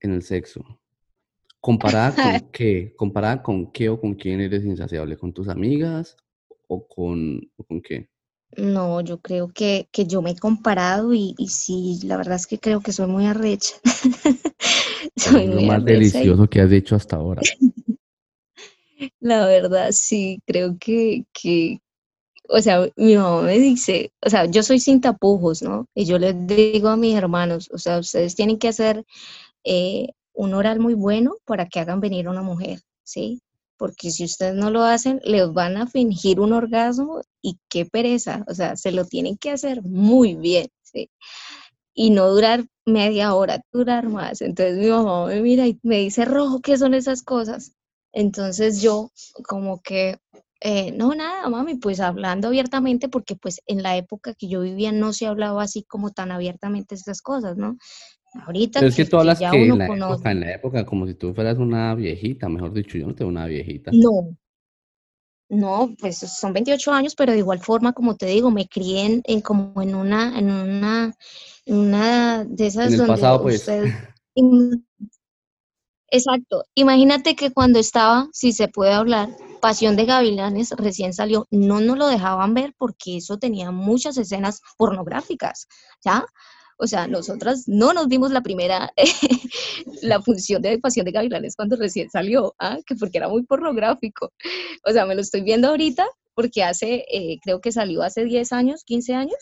[0.00, 0.64] en el sexo.
[1.60, 2.94] ¿Comparada con qué?
[2.96, 5.16] ¿Comparada con qué o con quién eres insaciable?
[5.16, 6.16] ¿Con tus amigas
[6.68, 8.08] o con, o con qué?
[8.56, 12.46] No, yo creo que, que yo me he comparado y, y sí, la verdad es
[12.46, 13.74] que creo que soy muy arrecha.
[15.16, 17.42] Soy lo muy más arrecha y delicioso que has hecho hasta ahora.
[19.20, 21.80] la verdad sí, creo que, que,
[22.48, 25.86] o sea, mi mamá me dice, o sea, yo soy sin tapujos, ¿no?
[25.94, 29.04] Y yo les digo a mis hermanos, o sea, ustedes tienen que hacer
[29.64, 33.40] eh, un oral muy bueno para que hagan venir a una mujer, ¿sí?
[33.76, 38.44] Porque si ustedes no lo hacen, les van a fingir un orgasmo y qué pereza,
[38.48, 41.10] o sea, se lo tienen que hacer muy bien, ¿sí?
[41.94, 44.40] Y no durar media hora, durar más.
[44.42, 47.72] Entonces mi mamá me mira y me dice, Rojo, ¿qué son esas cosas?
[48.12, 49.10] Entonces yo
[49.48, 50.18] como que,
[50.60, 54.92] eh, no, nada, mami, pues hablando abiertamente, porque pues en la época que yo vivía
[54.92, 57.76] no se hablaba así como tan abiertamente estas cosas, ¿no?
[58.34, 60.14] Ahorita Pero es que que, hablas ya que en la conoce.
[60.14, 63.30] época, en la época, como si tú fueras una viejita, mejor dicho, yo no tengo
[63.30, 63.90] una viejita.
[63.94, 64.36] No,
[65.48, 69.22] no, pues son 28 años, pero de igual forma, como te digo, me crié en,
[69.24, 71.14] en como en una, en una,
[71.64, 73.60] en una de esas En el donde pasado, pues.
[73.60, 73.92] usted...
[76.10, 76.64] Exacto.
[76.74, 81.98] Imagínate que cuando estaba, si se puede hablar, Pasión de Gavilanes recién salió, no nos
[81.98, 85.66] lo dejaban ver porque eso tenía muchas escenas pornográficas,
[86.04, 86.24] ¿ya?
[86.78, 88.92] O sea, nosotras no nos vimos la primera,
[90.02, 92.78] la función de Pasión de Gavilanes cuando recién salió, ¿ah?
[92.86, 94.32] Que porque era muy pornográfico.
[94.86, 98.52] O sea, me lo estoy viendo ahorita porque hace, eh, creo que salió hace 10
[98.52, 99.38] años, 15 años,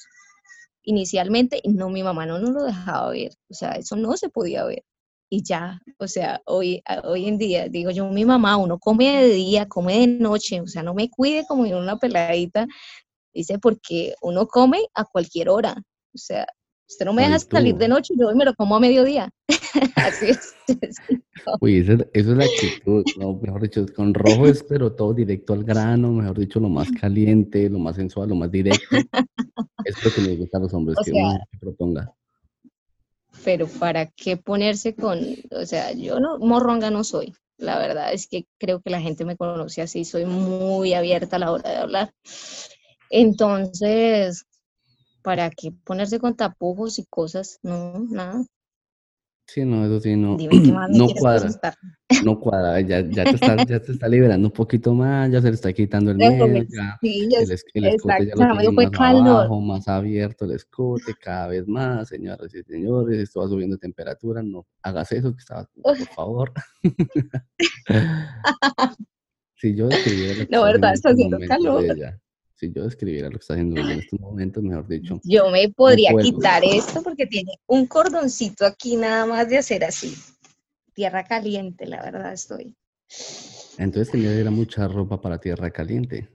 [0.83, 3.33] inicialmente, y no, mi mamá no nos lo dejaba ver.
[3.51, 4.85] O sea, eso no se podía ver
[5.33, 9.29] y ya, o sea, hoy, hoy en día, digo yo, mi mamá, uno come de
[9.29, 12.67] día, come de noche, o sea, no me cuide como en una peladita,
[13.33, 15.75] dice, porque uno come a cualquier hora,
[16.15, 16.47] o sea,
[16.93, 19.31] usted no me deja salir de noche, yo hoy me lo como a mediodía,
[19.97, 20.55] así es.
[21.61, 25.13] Uy, esa es, esa es la actitud, no, mejor dicho, con rojo es pero todo
[25.15, 28.81] directo al grano, mejor dicho, lo más caliente, lo más sensual, lo más directo.
[29.85, 32.15] Es lo que nos gusta a los hombres, O que sea, uno se proponga.
[33.45, 35.19] pero ¿para qué ponerse con,
[35.51, 39.25] o sea, yo no, morronga no soy, la verdad es que creo que la gente
[39.25, 42.13] me conoce así, soy muy abierta a la hora de hablar.
[43.11, 44.47] Entonces,
[45.23, 47.59] ¿para qué ponerse con tapujos y cosas?
[47.63, 48.45] No, nada.
[49.47, 50.55] Sí, no, eso sí, no, Dime
[50.91, 51.51] no cuadra,
[52.25, 55.49] no cuadra, ya, ya te está, ya te está liberando un poquito más, ya se
[55.49, 58.91] le está quitando el miedo, ya sí, ya el, el escote ya lo tiene más
[58.93, 59.29] calor.
[59.29, 64.43] abajo, más abierto el escote, cada vez más, señoras y señores, esto va subiendo temperatura,
[64.43, 66.53] no hagas eso, que estaba, por favor.
[69.63, 72.21] Si yo lo que No, verdad, está haciendo haciendo calor.
[72.63, 76.13] Si yo describiera lo que está haciendo en estos momentos, mejor dicho, Yo me podría
[76.15, 80.15] quitar esto porque tiene un cordoncito aquí nada más de hacer así.
[80.95, 82.77] tierra caliente, la verdad estoy.
[83.79, 86.29] Entonces tenía mucha ropa para tierra caliente.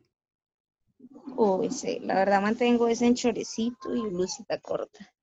[1.38, 5.14] Uy, sí, la verdad mantengo ese enchorecito y blusita corta.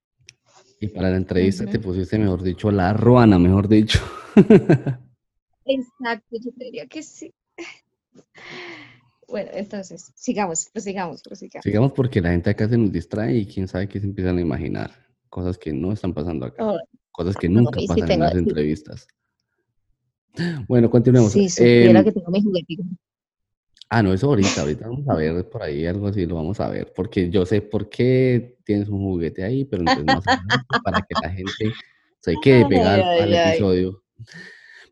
[0.80, 4.00] Y para la entrevista te pusiste, mejor dicho, la ruana, mejor dicho.
[5.66, 7.34] Exacto, yo diría que sí.
[9.28, 11.62] Bueno, entonces, sigamos, prosigamos, prosigamos.
[11.64, 14.40] Sigamos porque la gente acá se nos distrae y quién sabe qué se empiezan a
[14.40, 14.90] imaginar.
[15.28, 16.64] Cosas que no están pasando acá.
[16.64, 16.78] Oh,
[17.10, 18.38] cosas que no, nunca sí pasan en tengo- las sí.
[18.38, 19.06] entrevistas.
[20.68, 21.32] Bueno, continuemos.
[21.32, 22.26] Sí, supiera Em, que tengo.
[23.88, 26.68] Ah, no, eso ahorita, ahorita vamos a ver por ahí algo así, lo vamos a
[26.68, 30.24] ver, porque yo sé por qué tienes un juguete ahí, pero entonces más
[30.84, 31.72] para que la gente
[32.20, 34.02] se quede pegada al- episodio.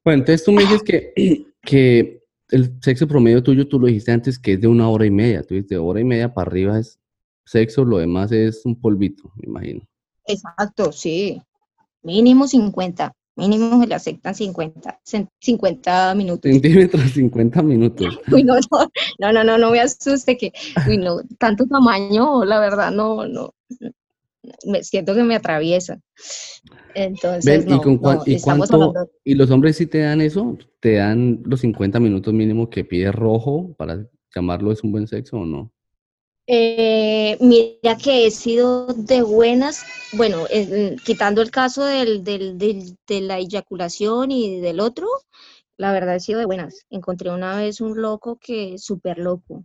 [0.05, 1.13] Bueno, entonces tú me dices que,
[1.63, 2.22] que
[2.53, 5.43] el sexo promedio tuyo, tú lo dijiste antes, que es de una hora y media,
[5.43, 6.99] tú dices de hora y media para arriba es
[7.45, 9.81] sexo, lo demás es un polvito, me imagino.
[10.27, 11.43] Exacto, sí.
[12.03, 13.13] Mínimo 50.
[13.35, 16.51] Mínimo se le aceptan 50, cen- 50 minutos.
[16.51, 18.19] Centímetros, 50 minutos.
[18.31, 18.89] Uy, no, no,
[19.19, 20.53] no, no, no, no me asuste que,
[20.87, 23.55] uy, no, tanto tamaño, la verdad, no, no,
[24.67, 26.01] me siento que me atraviesa.
[26.95, 30.21] Entonces, Ven, ¿y, no, con y estamos cuánto- hablando, ¿Y los hombres sí te dan
[30.21, 30.59] eso?
[30.81, 35.39] ¿Te dan los 50 minutos mínimo que pide rojo para llamarlo es un buen sexo
[35.39, 35.73] o no?
[36.49, 42.97] Eh, mira que he sido de buenas, bueno, eh, quitando el caso del, del- del-
[43.07, 45.07] de la eyaculación y del otro,
[45.77, 46.85] la verdad he sido de buenas.
[46.91, 49.65] Encontré una vez un loco que súper loco,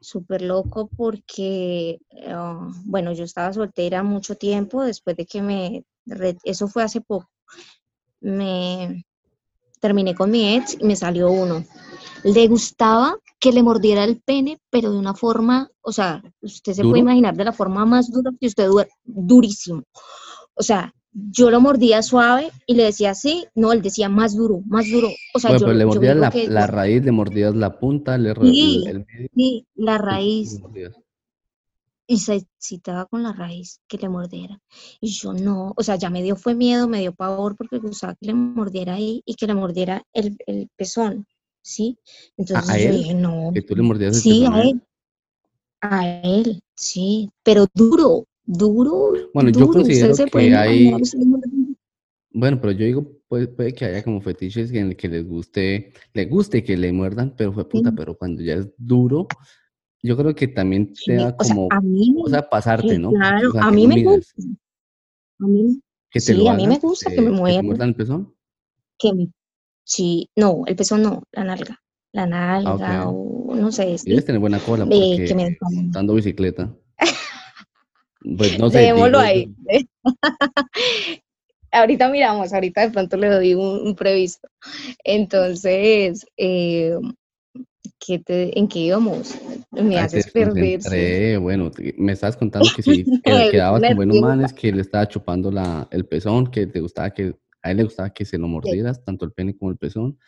[0.00, 5.84] súper loco porque, ah, bueno, yo estaba soltera mucho tiempo después de que me,
[6.44, 7.30] eso fue hace poco,
[8.20, 9.04] me
[9.80, 11.64] terminé con mi ex y me salió uno.
[12.22, 16.82] Le gustaba que le mordiera el pene, pero de una forma, o sea, usted se
[16.82, 16.92] ¿Duro?
[16.92, 19.82] puede imaginar de la forma más dura que usted duer, durísimo.
[20.54, 24.62] O sea, yo lo mordía suave y le decía así, no, él decía más duro,
[24.66, 25.08] más duro.
[25.34, 28.16] O sea, Bueno, yo, pero le mordías la, que la raíz, le mordías la punta,
[28.18, 28.84] le Sí.
[28.86, 30.60] el sí, la raíz,
[32.06, 34.60] y se excitaba con la raíz que le mordiera.
[35.00, 38.14] Y yo no, o sea, ya me dio fue miedo, me dio pavor porque gustaba
[38.16, 41.26] que le mordiera ahí y que le mordiera el, el pezón,
[41.62, 41.98] ¿sí?
[42.36, 42.96] Entonces ¿a yo él?
[42.96, 43.50] dije, no.
[43.54, 44.82] Que tú le mordías el Sí, pezón a él.
[45.82, 49.12] A él, sí, pero duro, duro.
[49.32, 49.72] Bueno, yo duro.
[49.80, 50.92] Considero se que hay-
[52.32, 55.92] Bueno, pero yo digo, puede, puede que haya como fetiches en el que les guste,
[56.14, 57.96] le guste que le muerdan, pero fue puta, Sí.
[57.96, 59.26] pero cuando ya es duro,
[60.02, 63.10] yo creo que también te da o sea, como a mí me, cosa pasarte, ¿no?
[63.10, 64.42] claro, O sea, a mí no me gusta.
[65.40, 67.64] A mí, que te sí, lo a mí me gusta que eh, me muerdan.
[67.66, 68.34] muerdan el pezón.
[68.98, 69.28] que me,
[69.84, 71.80] sí, no, el pezón no, la nalga,
[72.12, 73.16] la nalga Ah, ok.
[73.16, 76.72] o no sé, sí, debes tener buena cola eh, porque que me montando bicicleta.
[78.36, 79.54] Pues no sé, Dejémoslo digo ahí.
[81.72, 84.48] ahorita miramos, ahorita de pronto le doy un, un previsto.
[85.04, 86.96] Entonces, eh,
[87.98, 89.34] ¿qué te- ¿en qué íbamos?
[89.70, 91.36] Me Ay, haces desconcentré.
[91.38, 95.08] Bueno, te- me estabas contando que sí, que quedabas con buenos manes, que le estaba
[95.08, 98.48] chupando la, el pezón, que te gustaba que, a él le gustaba que se lo
[98.48, 100.18] mordieras, tanto el pene como el pezón.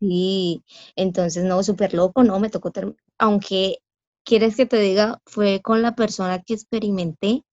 [0.00, 0.62] Sí,
[0.96, 3.78] entonces no, súper loco, no, me tocó, term- aunque
[4.24, 7.44] quieres que te diga, fue con la persona que experimenté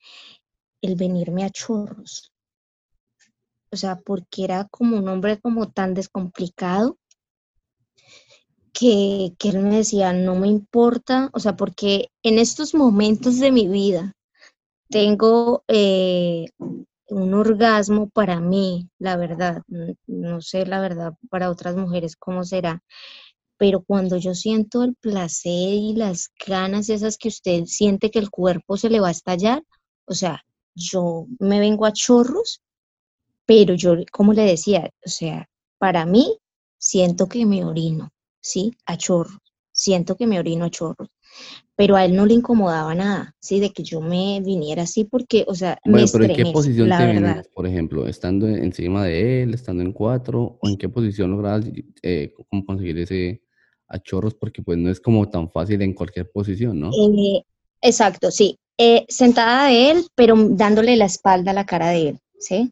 [0.81, 2.31] el venirme a chorros.
[3.71, 6.97] O sea, porque era como un hombre como tan descomplicado
[8.73, 13.51] que, que él me decía, no me importa, o sea, porque en estos momentos de
[13.51, 14.13] mi vida
[14.89, 16.47] tengo eh,
[17.11, 19.61] un orgasmo para mí, la verdad,
[20.07, 22.83] no sé la verdad para otras mujeres cómo será,
[23.61, 28.31] pero cuando yo siento el placer y las ganas esas que usted siente que el
[28.31, 29.61] cuerpo se le va a estallar,
[30.05, 30.43] o sea,
[30.73, 32.63] yo me vengo a chorros,
[33.45, 35.47] pero yo, como le decía, o sea,
[35.77, 36.39] para mí
[36.79, 38.75] siento que me orino, ¿sí?
[38.87, 39.37] A chorros,
[39.71, 41.09] siento que me orino a chorros.
[41.75, 43.59] Pero a él no le incomodaba nada, ¿sí?
[43.59, 46.89] De que yo me viniera así porque, o sea, me Bueno, pero ¿en qué posición
[46.89, 48.07] te venías, por ejemplo?
[48.07, 50.57] ¿Estando encima de él, estando en cuatro?
[50.59, 51.65] ¿O en qué posición lograbas
[52.01, 52.33] eh,
[52.65, 53.43] conseguir ese
[53.91, 54.33] a chorros?
[54.35, 56.91] Porque pues no es como tan fácil en cualquier posición, ¿no?
[56.91, 57.43] Eh,
[57.81, 58.57] exacto, sí.
[58.77, 62.55] Eh, sentada de él, pero dándole la espalda a la cara de él, ¿sí?
[62.55, 62.71] ¿Él,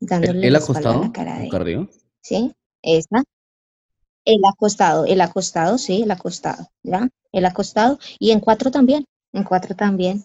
[0.00, 1.88] Dándole él la espalda a acostado, la cara de él, boca arriba?
[2.22, 2.52] ¿sí?
[2.82, 3.22] Esa.
[4.24, 7.08] El acostado, el acostado, sí, el acostado, ¿ya?
[7.32, 7.98] El acostado.
[8.18, 10.24] Y en cuatro también, en cuatro también.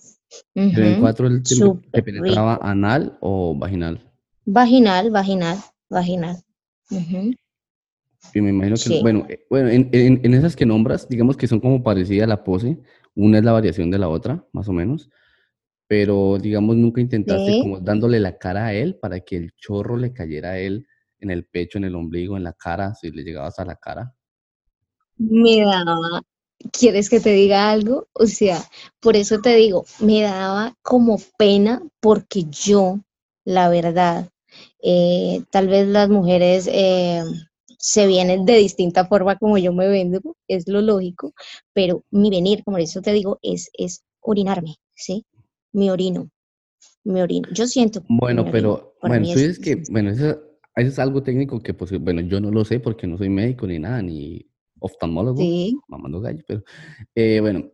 [0.53, 2.65] ¿Pero en Ujú, cuatro te, súper penetraba rico.
[2.65, 3.99] anal o vaginal?
[4.45, 5.57] Vaginal, vaginal,
[5.89, 6.41] vaginal.
[6.89, 7.33] Ujú,
[8.33, 9.01] Y me imagino que, Sí.
[9.01, 12.29] bueno, eh, bueno en, en- en esas que nombras, digamos que son como parecidas a
[12.29, 12.77] la pose,
[13.15, 15.09] una es la variación de la otra, más o menos,
[15.87, 17.59] pero digamos nunca intentaste Sí.
[17.59, 20.87] como dándole la cara a él para que el chorro le cayera a él
[21.19, 24.15] en el pecho, en el ombligo, en la cara, si le llegaba hasta la cara.
[25.17, 26.21] Me daba,
[26.71, 28.07] ¿quieres que te diga algo?
[28.13, 28.59] O sea,
[28.99, 32.99] por eso te digo, me daba como pena porque yo,
[33.45, 34.29] la verdad,
[34.81, 37.23] eh, tal vez las mujeres eh,
[37.81, 41.33] se vienen de distinta forma como yo me vendo, es lo lógico,
[41.73, 45.25] pero mi venir, como eso te digo, es, es orinarme, ¿sí?
[45.73, 46.29] Mi orino,
[47.03, 47.49] mi orino.
[47.51, 48.03] Yo siento.
[48.07, 50.39] Bueno, pero, bueno, tú dices que, bueno, eso,
[50.75, 53.79] es algo técnico que, pues, bueno, yo no lo sé porque no soy médico ni
[53.79, 54.45] nada, ni
[54.79, 55.75] oftalmólogo, sí.
[55.87, 56.63] mamando gallo, pero,
[57.15, 57.71] eh, bueno,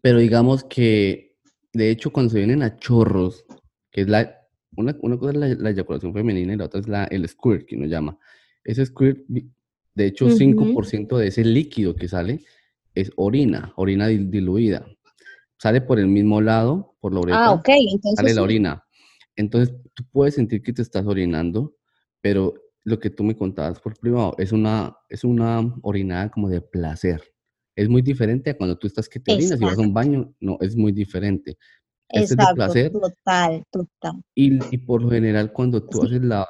[0.00, 1.36] pero digamos que,
[1.74, 3.44] de hecho, cuando se vienen a chorros,
[3.90, 4.34] que es la,
[4.76, 7.76] una, una cosa es la, eyaculación femenina y la otra es la, el squirt, que
[7.76, 8.18] uno llama.
[8.64, 12.44] Ese squirt, de hecho, 5% de ese líquido que sale
[12.94, 14.86] es orina, orina diluida.
[15.58, 17.46] Sale por el mismo lado, por la uretra.
[17.46, 17.68] Ah, ok.
[17.68, 18.84] Entonces, sale la orina.
[19.36, 21.76] Entonces, tú puedes sentir que te estás orinando,
[22.20, 26.60] pero lo que tú me contabas por privado es una, es una orinada como de
[26.60, 27.22] placer.
[27.76, 30.34] Es muy diferente a cuando tú estás que te orinas y vas a un baño.
[30.40, 31.56] No, es muy diferente.
[32.08, 32.92] Este es de placer.
[32.92, 34.22] Total, total.
[34.34, 36.46] Y, y, por lo general, cuando tú haces la,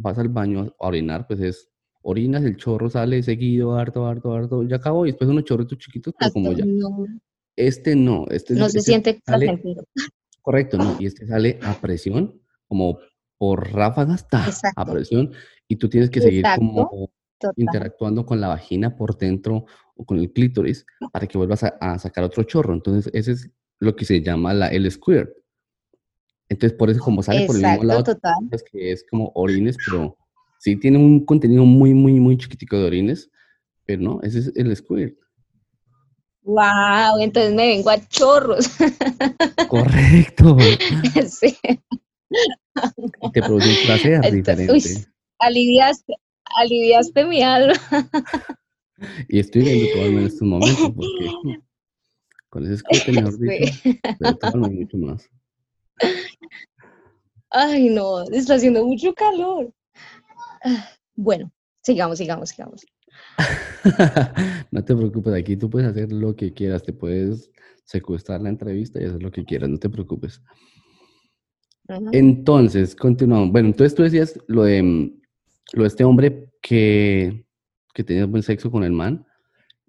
[0.00, 1.70] vas al baño a orinar, pues es
[2.02, 6.14] orinas, el chorro sale seguido, harto, harto, harto, ya acabó, y después unos chorritos chiquitos,
[6.18, 6.64] pero como ya.
[7.56, 9.60] Este no, este no se siente sale,
[10.40, 12.98] Correcto, no, y este sale a presión, como
[13.38, 14.26] por ráfagas,
[14.76, 15.32] a presión,
[15.68, 17.10] y tú tienes que seguir como
[17.56, 22.24] interactuando con la vagina por dentro o con el clítoris para que vuelvas a, sacar
[22.24, 22.74] otro chorro.
[22.74, 25.30] Entonces, ese es lo que se llama la, el squirt.
[26.50, 28.04] Entonces, por eso como sale por el mismo lado,
[28.50, 30.18] es que es como orines, pero
[30.58, 33.30] sí tiene un contenido muy, muy, muy chiquitico de orines,
[33.86, 35.16] pero no, ese es el squirt.
[36.42, 38.68] Wow, entonces me vengo a chorros.
[39.68, 40.56] Correcto.
[41.28, 41.56] sí.
[43.22, 45.06] Y te produce un placer diferente.
[45.38, 46.14] aliviaste,
[46.56, 47.74] aliviaste mi alma.
[49.28, 51.30] Y estoy viendo todo en estos momentos porque
[52.50, 54.00] con ese squirt, mejor dicho, sí.
[54.74, 55.30] mucho más.
[57.50, 59.72] Ay, no, está haciendo mucho calor.
[61.16, 62.86] Bueno, sigamos, sigamos, sigamos.
[64.70, 67.50] no te preocupes, aquí tú puedes hacer lo que quieras, te puedes
[67.84, 70.40] secuestrar la entrevista y hacer lo que quieras, no te preocupes.
[72.12, 73.50] Entonces, continuamos.
[73.50, 75.20] Bueno, entonces tú decías lo de, mm,
[75.72, 77.44] lo de este hombre que,
[77.92, 79.26] que tenía buen sexo con el man,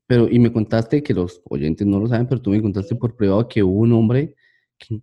[0.07, 3.15] pero y me contaste que los oyentes no lo saben, pero tú me contaste por
[3.15, 4.35] privado que hubo un hombre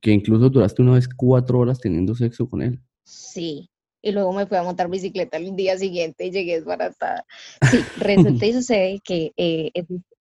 [0.01, 2.81] que, incluso duraste una vez cuatro horas teniendo sexo con él.
[3.05, 3.71] Sí,
[4.03, 7.25] y luego me fui a montar bicicleta el día siguiente y llegué desbaratada.
[7.71, 9.71] Sí, resulta y sucede que eh,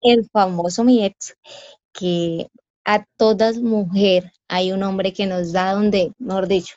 [0.01, 1.35] el famoso mi ex,
[1.93, 2.47] que
[2.85, 6.75] a todas mujer hay un hombre que nos da donde, mejor dicho,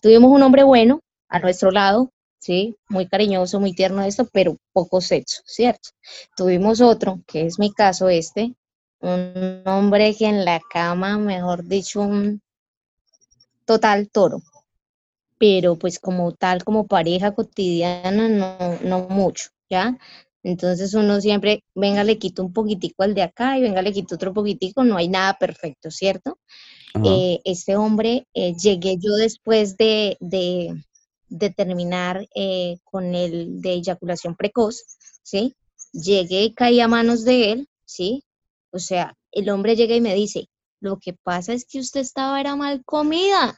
[0.00, 5.00] tuvimos un hombre bueno a nuestro lado, sí, muy cariñoso, muy tierno esto, pero poco
[5.00, 5.90] sexo, ¿cierto?
[6.36, 8.54] Tuvimos otro, que es mi caso este,
[9.02, 12.40] un hombre que en la cama, mejor dicho, un
[13.64, 14.42] total toro.
[15.38, 19.98] Pero pues como tal, como pareja cotidiana, no, no mucho, ¿ya?
[20.44, 24.16] Entonces uno siempre, venga, le quito un poquitico al de acá y venga, le quito
[24.16, 26.38] otro poquitico, no hay nada perfecto, ¿cierto?
[27.04, 34.36] Eh, este hombre, eh, llegué yo después de, de, terminar eh, con el de eyaculación
[34.36, 34.84] precoz,
[35.22, 35.54] ¿sí?
[35.92, 38.24] Llegué y caí a manos de él, ¿sí?
[38.72, 40.48] O sea, el hombre llega y me dice,
[40.80, 43.56] lo que pasa es que usted estaba era mal comida.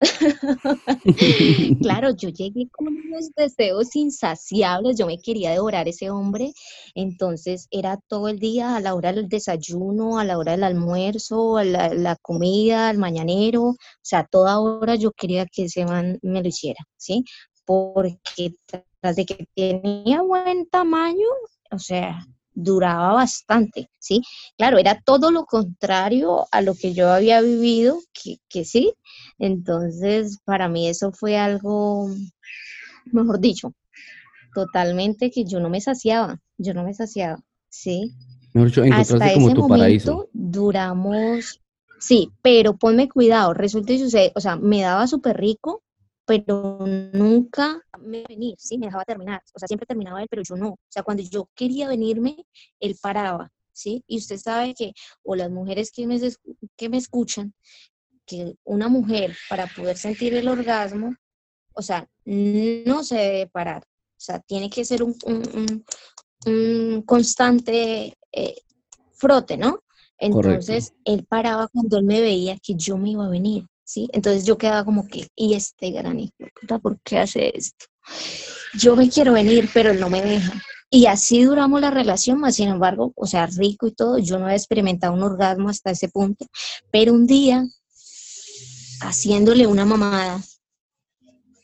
[1.82, 6.52] claro, yo llegué con unos deseos insaciables, yo me quería devorar ese hombre,
[6.94, 11.58] entonces era todo el día a la hora del desayuno, a la hora del almuerzo,
[11.58, 16.42] a la, comida, al mañanero, o sea, toda hora yo quería que ese man me
[16.42, 17.24] lo hiciera, ¿sí?
[17.66, 18.54] Porque
[19.00, 21.28] tras de que tenía buen tamaño,
[21.70, 22.26] o sea,
[22.62, 24.22] duraba bastante, ¿sí?
[24.56, 27.98] Claro, era todo lo contrario a lo que yo había vivido,
[28.48, 28.92] que, sí.
[29.38, 32.10] Entonces, para mí eso fue algo,
[33.06, 33.72] mejor dicho,
[34.54, 38.12] totalmente que yo no me saciaba, yo no me saciaba, ¿sí?
[38.52, 40.28] Dicho, Hasta como ese tu momento paraíso.
[40.32, 41.60] duramos,
[41.98, 45.82] sí, pero ponme cuidado, resulta y sucede, o sea, me daba súper rico,
[46.30, 46.78] pero
[47.12, 48.78] nunca me venir, ¿sí?
[48.78, 50.68] Me dejaba terminar, o sea, siempre terminaba él, pero yo no.
[50.68, 52.46] O sea, cuando yo quería venirme,
[52.78, 54.04] él paraba, ¿sí?
[54.06, 54.92] Y usted sabe que,
[55.24, 56.20] o las mujeres que me,
[56.76, 57.52] que me escuchan,
[58.24, 61.16] que una mujer para poder sentir el orgasmo,
[61.72, 65.16] o sea, no se debe parar, o sea, tiene que ser un,
[66.46, 68.54] un, constante eh,
[69.14, 69.82] frote, ¿no?
[70.16, 73.66] Entonces, él paraba cuando él me veía que yo me iba a venir.
[73.90, 74.08] ¿Sí?
[74.12, 76.34] Entonces yo quedaba como que, ¿y este gran hijo
[76.80, 77.86] ¿por qué hace esto?
[78.74, 80.62] yo me quiero venir, pero él no me deja.
[80.90, 84.48] Y así duramos la relación, más sin embargo, o sea, rico y todo, yo no
[84.48, 86.46] he experimentado un orgasmo hasta ese punto,
[86.90, 87.64] pero un día,
[89.00, 90.40] haciéndole una mamada,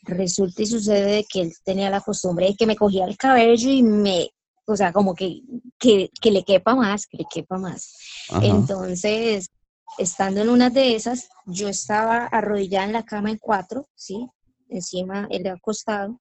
[0.03, 3.83] resulta y sucede que él tenía la costumbre de que me cogía el cabello y
[3.83, 4.29] me,
[4.65, 5.41] o sea, como que,
[5.79, 7.97] que, le quepa más, que le quepa más.
[8.41, 9.49] Entonces,
[9.97, 14.27] estando en una de esas, yo estaba arrodillada en la cama en cuatro, ¿sí?
[14.69, 16.19] Encima, él acostado,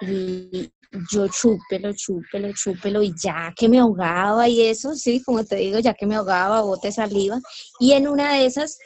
[0.00, 0.70] y
[1.10, 5.78] yo chúpelo, chúpelo, chúpelo, y ya que me ahogaba y eso, sí, como te digo,
[5.78, 7.40] ya que me ahogaba, bote saliva,
[7.80, 8.78] y en una de esas,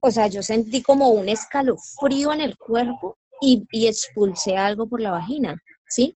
[0.00, 5.00] o sea, yo sentí como un escalofrío en el cuerpo y, y expulsé algo por
[5.00, 6.16] la vagina, ¿sí?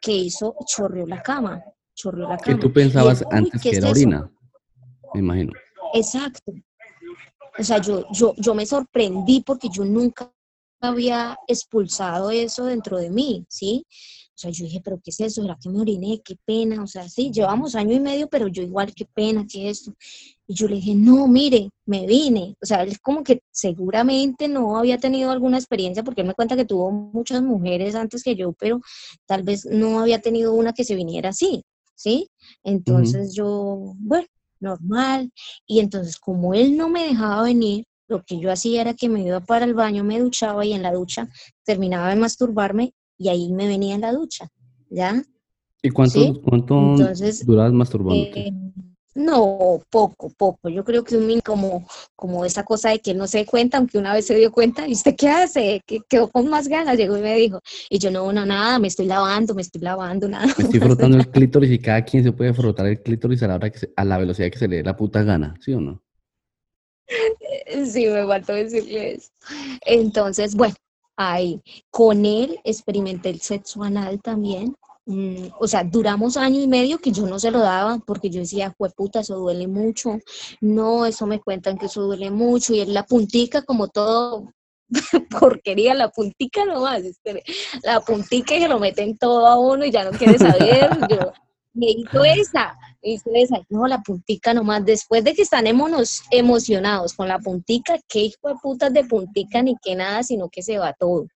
[0.00, 1.62] Que hizo, chorreó la cama,
[1.94, 2.56] chorreó la cama.
[2.56, 4.30] Que tú pensabas antes que era orina,
[5.14, 5.52] me imagino.
[5.94, 6.52] Exacto.
[7.58, 10.32] O sea, yo, yo, yo me sorprendí porque yo nunca
[10.80, 13.84] había expulsado eso dentro de mí, ¿sí?
[14.40, 15.44] O sea, yo dije, pero ¿qué es eso?
[15.44, 16.22] ¿Era que me oriné?
[16.24, 16.82] Qué pena.
[16.82, 19.92] O sea, sí, llevamos año y medio, pero yo igual, qué pena, qué esto.
[20.46, 22.56] Y yo le dije, no, mire, me vine.
[22.62, 26.56] O sea, él como que seguramente no había tenido alguna experiencia, porque él me cuenta
[26.56, 28.80] que tuvo muchas mujeres antes que yo, pero
[29.26, 31.62] tal vez no había tenido una que se viniera así,
[31.94, 32.30] ¿sí?
[32.64, 34.26] Entonces yo, bueno,
[34.60, 35.32] normal.
[35.66, 39.22] Y entonces, como él no me dejaba venir, lo que yo hacía era que me
[39.22, 41.28] iba para el baño, me duchaba y en la ducha
[41.64, 44.48] terminaba de masturbarme y ahí me venía en la ducha,
[44.88, 45.22] ¿ya?
[45.82, 46.96] ¿Y cuánto, cuánto
[47.44, 48.48] durabas masturbándote?
[48.48, 48.52] Eh,
[49.14, 50.68] no, poco, poco.
[50.68, 54.14] Yo creo que un como, como esa cosa de que no se cuenta, aunque una
[54.14, 55.80] vez se dio cuenta, ¿y usted qué hace?
[55.84, 57.60] Que quedó con más ganas, llegó y me dijo.
[57.88, 60.46] Y yo, no, no, nada, me estoy lavando, me estoy lavando, nada.
[60.56, 63.56] Me estoy frotando el clítoris y cada quien se puede frotar el clítoris a la,
[63.56, 66.02] hora que a la velocidad que se le dé la puta gana, ¿sí o no?
[67.86, 69.30] Sí, me faltó decirle eso.
[69.86, 70.74] Entonces, bueno,
[71.16, 74.74] ahí, con él experimenté el sexo anal también,
[75.10, 78.38] Mm, o sea, duramos año y medio que yo no se lo daba porque yo
[78.38, 80.20] decía, puta, eso duele mucho.
[80.60, 82.74] No, eso me cuentan que eso duele mucho.
[82.74, 84.52] Y es la puntica, como todo
[85.40, 87.02] porquería, la puntica nomás.
[87.02, 87.42] Este,
[87.82, 90.90] la puntica y se lo meten todo a uno y ya no quiere saber.
[91.10, 91.32] Yo,
[91.72, 93.62] me hizo esa, me hizo esa.
[93.68, 94.84] No, la puntica nomás.
[94.84, 99.76] Después de que están emocionados con la puntica, qué hijo de putas de puntica ni
[99.82, 101.26] que nada, sino que se va todo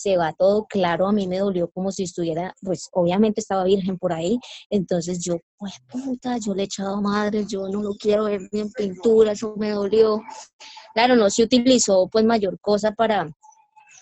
[0.00, 3.98] se va todo claro, a mí me dolió como si estuviera, pues obviamente estaba virgen
[3.98, 4.38] por ahí,
[4.70, 8.60] entonces yo, pues puta, yo le he echado madre, yo no lo quiero ver ni
[8.60, 10.22] en pintura, eso me dolió.
[10.94, 13.30] Claro, no se utilizó pues mayor cosa para,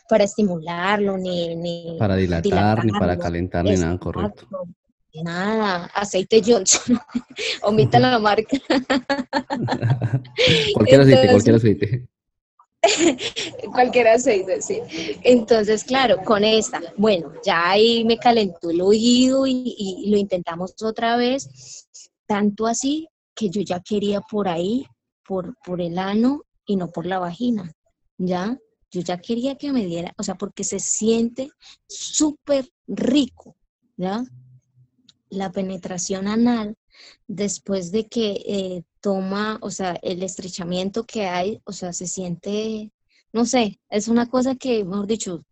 [0.09, 4.47] para estimularlo, ni, ni para dilatar, ni para calentar, ni nada, correcto.
[5.15, 6.99] Nada, aceite Johnson,
[7.63, 8.59] omita la marca.
[10.75, 12.09] cualquier aceite, cualquier aceite.
[13.73, 14.81] Cualquier aceite, sí.
[15.23, 21.17] Entonces, claro, con esta, bueno, ya ahí me calentó el oído y, lo intentamos otra
[21.17, 21.89] vez,
[22.27, 24.87] tanto así que yo ya quería por ahí,
[25.25, 27.73] por, por el ano y no por la vagina,
[28.17, 28.57] ¿ya?
[28.91, 31.51] Yo ya quería que me diera, o sea, porque se siente
[31.89, 33.57] súper rico,
[33.97, 34.23] ¿ya?
[35.31, 36.77] La penetración anal
[37.27, 42.91] después de que eh, toma, o sea, el estrechamiento que hay, o sea, se siente,
[43.33, 45.43] no sé, es una cosa que, mejor dicho,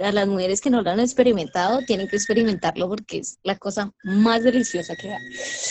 [0.00, 3.92] a las mujeres que no lo han experimentado tienen que experimentarlo porque es la cosa
[4.04, 5.22] más deliciosa que hay.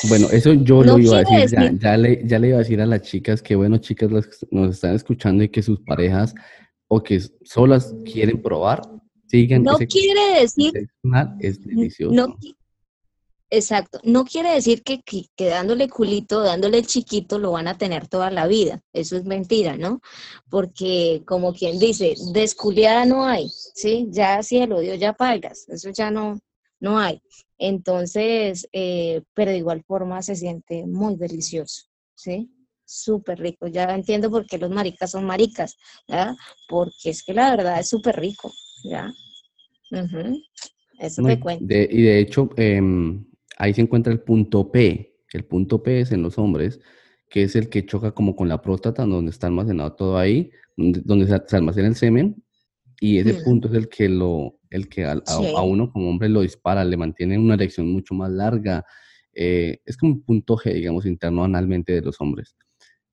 [0.10, 2.86] Bueno, eso yo lo iba a decir, Ya, le, ya le iba a decir a
[2.86, 6.36] las chicas que, bueno, chicas las nos están escuchando y que sus parejas
[6.88, 8.82] o que solas quieren probar,
[9.32, 9.64] sigan.
[9.64, 10.72] No quiere decir...
[11.40, 12.14] Es delicioso.
[12.14, 12.38] No,
[13.54, 14.00] Exacto.
[14.06, 18.48] No quiere decir que, que, dándole culito, dándole chiquito, lo van a tener toda la
[18.48, 18.82] vida.
[18.94, 20.00] Eso es mentira, ¿no?
[20.50, 24.08] Porque, como quien dice, desculiada no hay, ¿sí?
[24.10, 26.40] Ya si el odio ya pagas, eso ya no,
[26.80, 27.22] no hay.
[27.58, 32.50] Entonces, eh, pero de igual forma se siente muy delicioso, ¿sí?
[32.86, 33.68] Súper rico.
[33.68, 35.76] Ya entiendo por qué los maricas son maricas,
[36.08, 36.38] ¿ya?
[36.70, 38.54] Porque es que la verdad es súper rico,
[38.84, 39.12] ¿ya?
[41.00, 41.66] Eso te cuento.
[41.66, 43.26] y de hecho, em,
[43.58, 45.16] ahí se encuentra el punto P.
[45.34, 46.80] El punto P es en los hombres,
[47.30, 51.28] que es el que choca como con la próstata, donde está almacenado todo ahí, donde,
[51.28, 52.44] se, almacena el semen,
[53.00, 53.44] y ese mm.
[53.44, 55.22] punto es el que, lo, el que a,
[55.64, 58.86] uno como hombre lo dispara, le mantiene una erección mucho más larga.
[59.34, 62.56] Eh, es como un punto G, digamos, interno analmente de los hombres.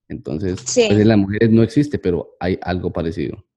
[0.08, 3.47] Entonces, pues, de las mujeres no existe, pero hay algo parecido.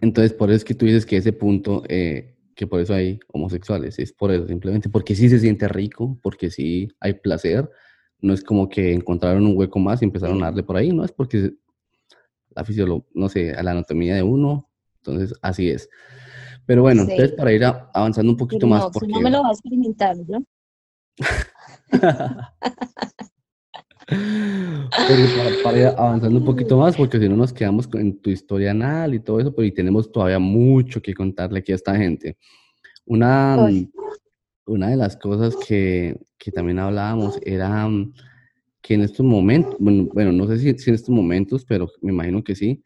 [0.00, 3.18] Entonces, por eso es que tú dices que ese punto eh, que por eso hay
[3.28, 7.70] homosexuales, es por eso, simplemente porque sí se siente rico, porque sí hay placer,
[8.20, 11.02] no es como que encontraron un hueco más y empezaron a darle por ahí, no
[11.02, 11.54] es porque
[12.50, 15.88] la fisiología, no sé, a la anatomía de uno, entonces así es.
[16.66, 18.88] Pero bueno, entonces para ir avanzando un poquito más.
[18.92, 19.08] porque...
[19.08, 20.44] no me lo vas a experimentar, ¿no?
[25.62, 29.14] para, ir avanzando un poquito más, porque si no nos quedamos en tu historia anal
[29.14, 32.36] y todo eso, pero y tenemos todavía mucho que contarle aquí a esta gente.
[33.06, 33.68] Una,
[34.66, 38.12] una de las cosas que, que también hablábamos era mm,
[38.80, 42.42] que en estos momentos, bueno, no sé si, si, en estos momentos, pero me imagino
[42.42, 42.82] que sí,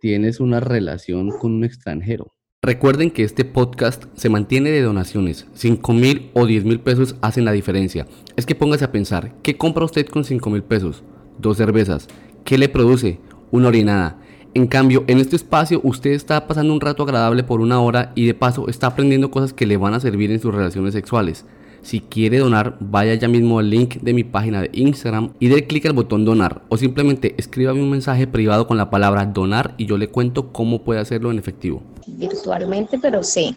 [0.00, 2.34] tienes una relación con un extranjero.
[2.64, 5.46] Recuerden que este podcast se mantiene de donaciones.
[5.52, 8.06] 5 mil o 10 mil pesos hacen la diferencia.
[8.36, 11.02] Es que póngase a pensar, ¿qué compra usted con 5 mil pesos?
[11.36, 12.08] Dos cervezas.
[12.42, 13.20] ¿Qué le produce?
[13.50, 14.18] Una orinada.
[14.54, 18.24] En cambio, en este espacio usted está pasando un rato agradable por una hora y
[18.24, 21.44] de paso está aprendiendo cosas que le van a servir en sus relaciones sexuales.
[21.82, 25.66] Si quiere donar, vaya ya mismo al link de mi página de Instagram y dé
[25.66, 29.84] clic al botón donar o simplemente escríbame un mensaje privado con la palabra donar y
[29.84, 31.82] yo le cuento cómo puede hacerlo en efectivo.
[32.06, 33.56] Virtualmente, pero sí.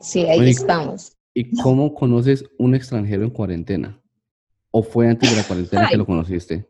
[0.00, 1.12] Sí, ahí estamos.
[1.34, 4.00] ¿Y cómo conoces un extranjero en cuarentena?
[4.70, 6.66] ¿O fue antes de la cuarentena que lo conociste?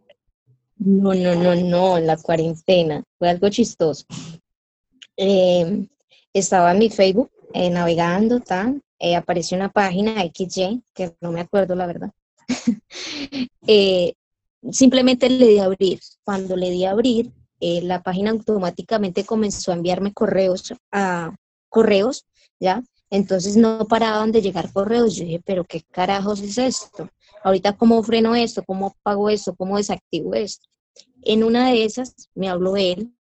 [0.77, 3.03] No, no, no, no, en la cuarentena.
[3.19, 4.05] Fue algo chistoso.
[5.17, 5.89] Em,
[6.33, 11.41] estaba en mi Facebook eh, navegando, tan, eh, apareció una página XY, que no me
[11.41, 12.11] acuerdo la verdad.
[13.65, 14.15] Eh,
[14.73, 16.01] simplemente le di a abrir.
[16.25, 17.31] Cuando le di a abrir,
[17.65, 21.33] eh, la página automáticamente comenzó a enviarme correos a
[21.69, 22.27] correos,
[22.59, 22.83] ¿ya?
[23.09, 25.15] Entonces no paraban de llegar correos.
[25.15, 27.09] Yo dije, pero qué carajos es esto.
[27.45, 30.69] Ahorita cómo freno esto, cómo pago esto, cómo desactivo esto.
[31.23, 33.15] En una de esas me habló él,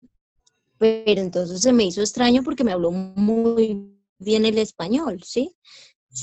[0.79, 5.55] pero entonces se me hizo extraño porque me habló muy bien el español, ¿sí?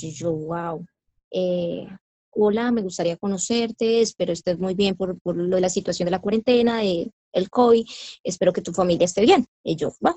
[0.03, 0.85] Y yo, wow.
[1.31, 1.87] Eh,
[2.31, 6.11] hola, me gustaría conocerte, espero estés muy bien por, por lo de la situación de
[6.11, 7.87] la cuarentena, de el COVID,
[8.25, 9.47] espero que tu familia esté bien.
[9.63, 10.17] Y yo, va.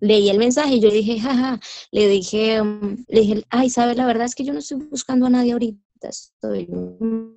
[0.00, 1.60] Leí el mensaje y yo dije, jaja,
[1.90, 5.26] le dije, mm, le dije, ay, sabes, la verdad es que yo no estoy buscando
[5.26, 6.68] a nadie ahorita, estoy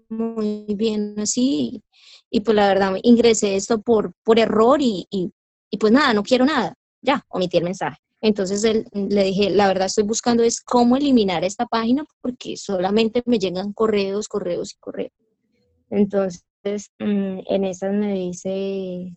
[0.10, 1.82] muy bien así.
[2.30, 5.32] Y, pues la verdad, ingresé esto por, por error y, y,
[5.70, 6.76] y pues nada, no quiero nada.
[7.02, 7.98] Ya, omití el mensaje.
[8.22, 13.24] Entonces él, le dije, la verdad estoy buscando es cómo eliminar esta página porque solamente
[13.26, 15.12] me llegan correos, correos y correos.
[15.90, 19.16] Entonces mm, en esas me dice,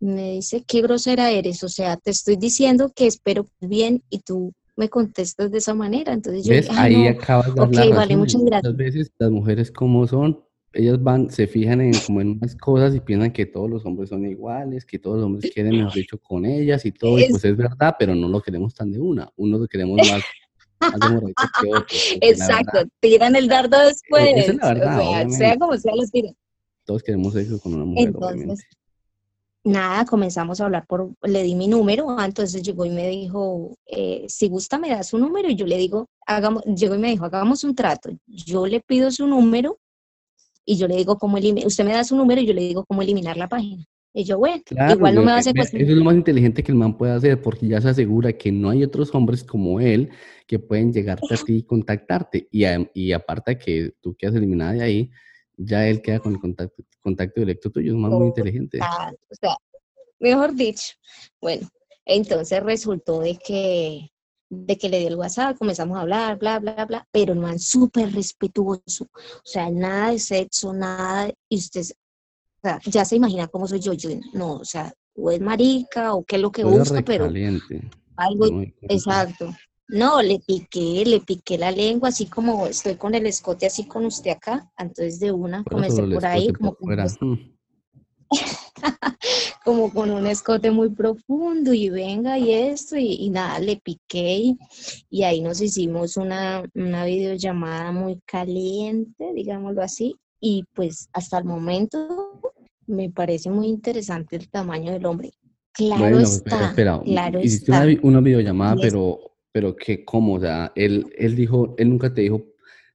[0.00, 4.52] me dice, qué grosera eres, o sea, te estoy diciendo que espero bien y tú
[4.76, 6.12] me contestas de esa manera.
[6.12, 8.72] Entonces yo, ahí acabas de vale, muchas gracias.
[8.72, 10.42] Muchas veces las mujeres como son,
[10.72, 14.08] ellas van, se fijan en como en unas cosas y piensan que todos los hombres
[14.08, 17.44] son iguales, que todos los hombres quieren, mejor dicho, con ellas y todo, y pues
[17.44, 20.22] es verdad, pero no lo queremos tan de una, uno lo queremos más,
[20.80, 21.86] que otro.
[22.20, 26.34] Exacto, tiran el dardo después, es la verdad, sea, como sea, los tiran.
[26.84, 28.64] Todos queremos eso con una mujer, Entonces,
[29.64, 33.76] Nada, comenzamos a hablar por, le di mi número, ah, entonces llegó y me dijo,
[33.86, 37.10] eh, si gusta me da su número, y yo le digo, hagamos, llegó y me
[37.10, 39.78] dijo, hagamos un trato, yo le pido su número,
[40.64, 42.84] y yo le digo cómo eliminar, usted me da su número y yo le digo
[42.84, 43.84] cómo eliminar la página.
[44.14, 46.70] Y yo, bueno, igual no me va a hacer Eso es lo más inteligente que
[46.70, 50.10] el man puede hacer, porque ya se asegura que no hay otros hombres como él
[50.46, 52.46] que pueden llegarte a ti y contactarte.
[52.50, 55.10] Y, y aparte que tú quedas eliminada de ahí,
[55.64, 57.92] ya él queda con el contacto, contacto directo tuyo.
[57.92, 58.78] Es más muy inteligente.
[58.80, 59.56] o sea,
[60.18, 60.94] mejor dicho.
[61.40, 61.68] Bueno,
[62.04, 64.12] entonces resultó de que
[64.54, 67.58] de que le di el WhatsApp, comenzamos a hablar, bla, bla, bla, pero no han
[67.58, 73.48] súper respetuoso, o sea, nada de sexo, nada, y usted, o sea, ya se imagina
[73.48, 76.64] cómo soy yo, yo, no, o sea, o es marica, o qué es lo que
[76.64, 77.32] busca, pero
[78.16, 79.54] algo, exacto,
[79.88, 84.06] no, le piqué, le piqué la lengua, así como estoy con el escote así con
[84.06, 86.76] usted acá, entonces de una, comencé por ahí, como...
[89.64, 94.56] como con un escote muy profundo y venga y esto y, nada, le piqué
[95.10, 101.44] y, ahí nos hicimos una, una videollamada muy caliente, digámoslo así, y pues hasta el
[101.44, 102.40] momento
[102.86, 105.32] me parece muy interesante el tamaño del hombre.
[105.72, 107.72] Claro está, espera, claro hiciste
[108.02, 112.42] Una, videollamada, pero, pero que cómo, o sea, él, él dijo, él nunca te dijo,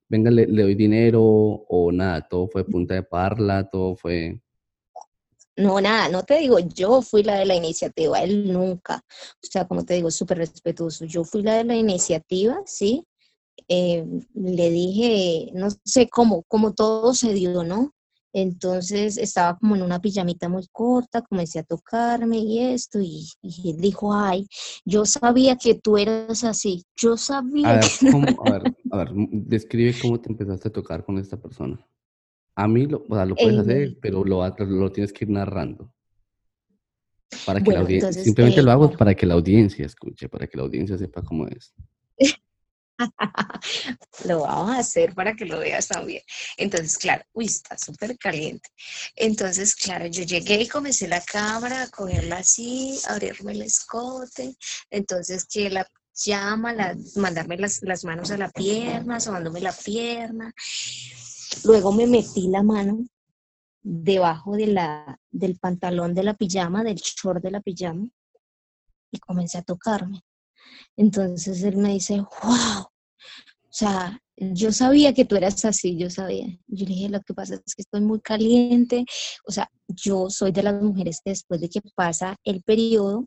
[0.09, 4.41] venga, le, le doy dinero o nada, todo fue punta de parla, todo fue...
[5.55, 9.03] No, nada, no te digo, yo fui la de la iniciativa, él nunca.
[9.43, 11.05] O sea, como te digo, súper respetuoso.
[11.05, 13.07] Yo fui la de la iniciativa, ¿sí?
[13.67, 14.05] Eh,
[14.35, 17.91] le dije, no sé cómo, cómo todo se dio, ¿no?
[18.39, 23.77] Entonces estaba como en una pijamita muy corta, comencé a tocarme y esto, y, él
[23.77, 24.47] dijo, ay,
[24.85, 28.09] yo sabía que tú eras así, yo sabía que...
[28.09, 31.83] a ver, a ver, describe cómo te empezaste a tocar con esta persona.
[32.53, 35.91] A mí lo, o sea, lo puedes hacer, pero lo, lo tienes que ir narrando.
[37.43, 40.29] Para que Bueno, la audiencia, entonces, simplemente eh, lo hago para que la audiencia escuche,
[40.29, 41.73] para que la audiencia sepa cómo es.
[44.25, 46.21] Lo vamos a hacer para que lo veas también.
[46.57, 48.69] Entonces, claro, uy, está súper caliente.
[49.15, 54.55] Entonces, claro, yo llegué y comencé la cámara a cogerla así, abrirme el escote.
[54.89, 55.87] Entonces, que la
[56.25, 60.51] llama, la, mandarme las, las manos a la pierna, asomándome la pierna.
[61.63, 63.05] Luego me metí la mano
[63.81, 68.09] debajo de la, del pantalón de la pijama, del short de la pijama,
[69.11, 70.21] y comencé a tocarme.
[70.95, 72.89] Entonces él me dice, wow, o
[73.69, 76.47] sea, yo sabía que tú eras así, yo sabía.
[76.67, 79.05] Yo le dije, lo que pasa es que estoy muy caliente,
[79.47, 83.25] o sea, yo soy de las mujeres que después de que pasa el periodo,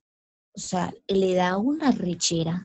[0.53, 2.65] o sea, le da una rechera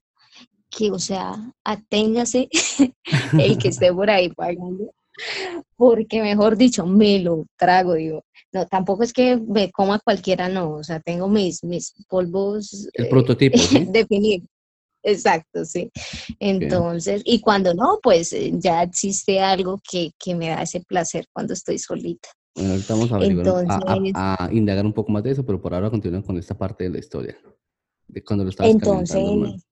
[0.69, 2.49] que, o sea, aténgase
[3.39, 4.91] el que esté por ahí pagando,
[5.75, 8.23] porque mejor dicho, me lo trago, digo.
[8.51, 13.05] No, tampoco es que me coma cualquiera, no, o sea, tengo mis, mis polvos El
[13.05, 13.85] eh, prototipo, ¿sí?
[13.89, 14.47] definidos.
[15.07, 15.91] Exacto, sí.
[16.39, 21.27] Entonces, y cuando no, pues eh, ya existe algo que, que me da ese placer
[21.31, 22.29] cuando estoy solita.
[22.55, 25.61] Bueno, ahorita vamos a, a- a- Entonces- a indagar un poco más de eso, pero
[25.61, 27.37] por ahora continúa con esta parte de la historia.
[28.07, 29.31] De cuando lo estabas calentando.
[29.45, 29.65] Entonces,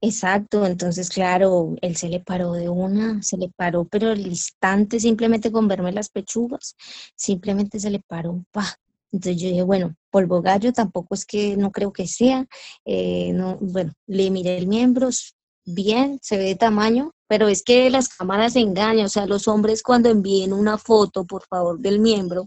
[0.00, 5.00] exacto, entonces claro, él se le paró de una, se le paró, pero al instante
[5.00, 6.76] simplemente con verme las pechugas,
[7.16, 8.64] simplemente se le paró, pa.
[9.12, 12.46] Entonces yo dije, bueno, polvo gallo tampoco es que no creo que sea,
[12.84, 15.08] eh, no, bueno, le miré el miembro,
[15.64, 19.82] bien, se ve de tamaño, pero es que las cámaras engañan, o sea, los hombres
[19.82, 22.46] cuando envíen una foto, por favor, del miembro,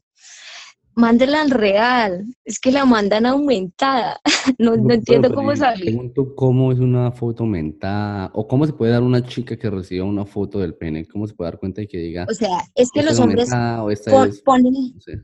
[0.93, 4.19] mándenla al real, es que la mandan aumentada,
[4.59, 5.81] no, entiendo pero cómo sale.
[5.85, 10.05] Pregunto cómo es una foto aumentada, o cómo se puede dar una chica que reciba
[10.05, 12.89] una foto del pene, cómo se puede dar cuenta y que diga, O sea, es
[12.91, 15.21] que los es hombres pon- es, ponen, no sé.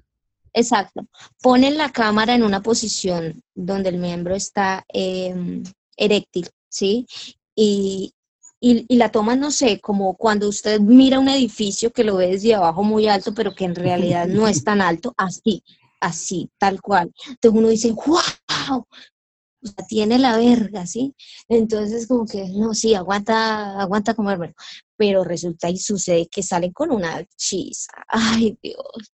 [0.53, 1.07] Exacto,
[1.41, 5.63] ponen la cámara en una posición donde el miembro está em,
[5.95, 7.05] eréctil, ¿sí?
[7.55, 8.13] Y,
[8.59, 12.55] y, la toman, no sé, como cuando usted mira un edificio que lo ve desde
[12.55, 15.63] abajo muy alto, pero que en realidad no es tan alto, así,
[15.99, 17.11] así, tal cual.
[17.29, 18.85] Entonces uno dice, wow,
[19.63, 21.15] o sea, tiene la verga, ¿sí?
[21.47, 24.53] Entonces como que, no, sí, aguanta, aguanta comérmelo.
[24.95, 27.91] Pero resulta y sucede que salen con una chisa.
[28.07, 29.11] Ay, Dios.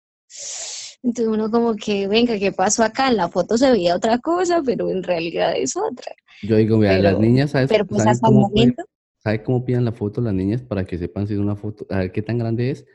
[1.03, 3.09] Entonces uno como que, venga, ¿qué pasó acá?
[3.09, 6.13] En la foto se veía otra cosa, pero en realidad es otra.
[6.41, 7.69] Yo digo, las Pero- niñas, ¿sabes?
[7.69, 8.83] Pero pues ¿saben hasta cómo momento,
[9.19, 11.85] ¿Sabe cómo piden la foto las niñas para que sepan si es una foto?
[11.89, 12.85] A ver qué tan grande es.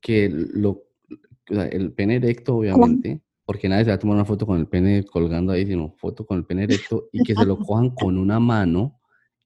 [0.00, 4.24] Que lo, o sea, el pene erecto, obviamente, porque nadie se va a tomar una
[4.24, 7.44] foto con el pene colgando ahí, sino foto con el pene erecto y que se
[7.44, 9.00] lo cojan con una mano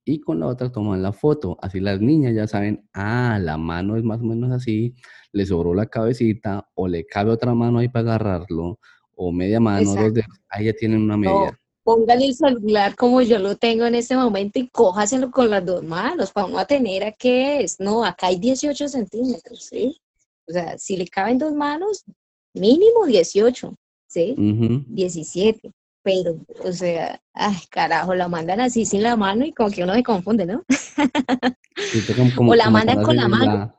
[0.08, 1.58] y con la otra toman la foto.
[1.60, 4.94] Así las niñas ya saben, ah, la mano es más o menos así,
[5.32, 8.78] le sobró la cabecita o le cabe otra mano ahí para agarrarlo
[9.16, 11.58] o media mano, dos dedos, ahí ya tienen una media.
[11.82, 15.82] póngale el celular como yo lo tengo en este momento y cójaselo con las dos
[15.82, 17.80] manos para uno tener a qué es.
[17.80, 20.00] No, acá hay 18 centímetros, ¿sí?
[20.48, 22.04] O sea, si le caben dos manos,
[22.54, 23.74] mínimo 18,
[24.06, 24.36] ¿sí?
[24.38, 24.84] Ujú.
[24.86, 25.72] 17.
[26.06, 29.92] Pero, o sea, ay, carajo, la mandan así sin la mano y como que uno
[29.92, 30.62] se confunde, ¿no?
[31.76, 33.74] Sí, tocan como- O la mandan con la mano.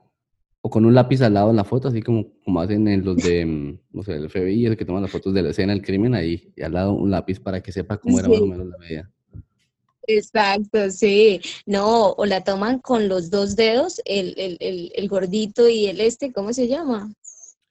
[0.60, 3.16] o con un lápiz al lado en la foto, así como, como hacen en los
[3.16, 5.82] de, mm, no sé, el FBI, esos que toman las fotos de la escena del
[5.82, 8.68] crimen ahí, y al lado un lápiz para que sepa cómo era más o menos
[8.68, 9.10] la medida.
[10.06, 11.40] Exacto, sí.
[11.66, 16.02] No, o la toman con los dos dedos, el, el, el, el gordito y el
[16.02, 17.10] este, ¿cómo se llama?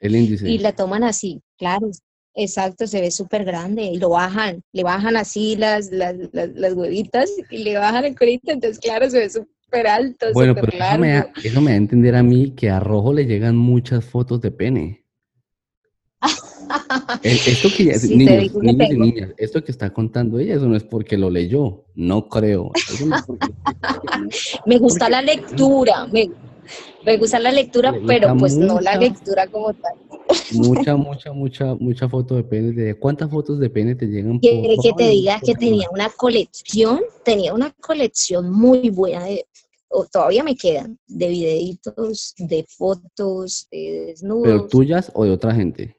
[0.01, 0.49] El índice.
[0.49, 1.91] Y la toman así, claro,
[2.37, 6.73] exacto, se ve súper grande y lo bajan, le bajan así las, las, las, las
[6.75, 10.85] huevitas y le bajan el cuerito, entonces claro, se ve súper alto, bueno, súper pero
[10.85, 13.57] eso me, da, eso me da a entender a mí que a Rojo le llegan
[13.57, 15.03] muchas fotos de pene.
[17.23, 20.67] El- esto que ya, Sí, niños, niños y niñas, esto que está contando ella, eso
[20.67, 22.73] no es porque lo leyó, no creo.
[23.05, 23.49] No porque-
[24.67, 26.29] Me gusta la lectura, me,
[27.05, 29.95] me gusta la lectura, gusta pero pues no la lectura como tal.
[30.53, 32.73] mucha, mucha, mucha, mucha foto de pene.
[32.73, 34.39] De, ¿Cuántas fotos de pene te llegan?
[34.39, 39.47] Quiere que te diga que tenía una colección, tenía una colección muy buena de,
[39.89, 44.45] o todavía me quedan, de videitos, de fotos, de desnudos.
[44.45, 45.97] ¿Pero tuyas o de otra gente?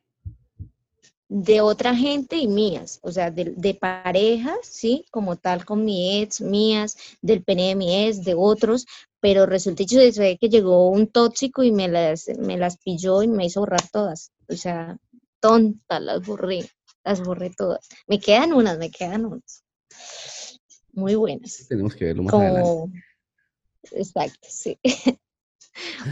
[1.29, 6.21] de otra gente y mías, o sea, de, de parejas, sí, como tal con mi
[6.21, 8.85] ex, mías, del pene de mi ex, de otros,
[9.19, 13.27] pero resulta y sucede que llegó un tóxico y me las, me las pilló y
[13.27, 14.97] me hizo borrar todas, o sea,
[15.39, 16.65] tonta, las borré,
[17.03, 17.87] las borré todas.
[18.07, 19.63] Me quedan unas, me quedan unas.
[20.93, 21.67] Muy buenas.
[21.67, 22.61] Tenemos que verlo más adelante.
[22.69, 22.91] Como,
[23.91, 24.77] exacto, sí.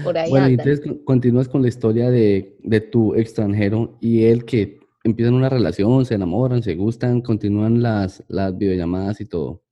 [0.03, 0.67] Por ahí Bueno, y andan.
[0.67, 5.49] entonces con- continúas con la historia de, de tu extranjero y él que empiezan una
[5.49, 9.63] relación, se enamoran, se gustan, continúan las, las videollamadas y todo.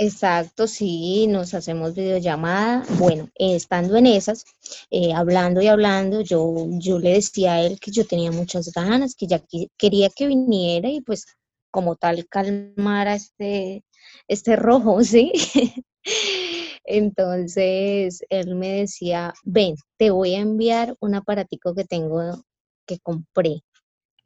[0.00, 2.84] Exacto, sí, nos hacemos videollamada.
[3.00, 4.44] Bueno, eh, estando en esas,
[4.90, 9.16] eh, hablando y hablando, yo, yo le decía a él que yo tenía muchas ganas,
[9.16, 9.42] que ya
[9.76, 11.26] quería que viniera y pues
[11.72, 13.82] como tal calmara este,
[14.28, 15.32] este rojo, ¿sí?
[16.84, 22.44] Entonces él me decía, ven, te voy a enviar un aparatico que tengo,
[22.86, 23.62] que compré.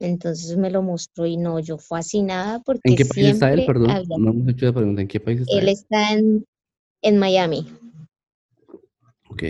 [0.03, 3.65] Entonces me lo mostró y no, yo fascinada porque ¿En qué país está él?
[3.67, 3.89] Perdón,
[4.19, 5.01] no hemos hecho la pregunta.
[5.01, 5.63] ¿En qué país está él?
[5.63, 6.47] Él está en,
[7.03, 7.67] en Miami.
[9.29, 9.45] Ok.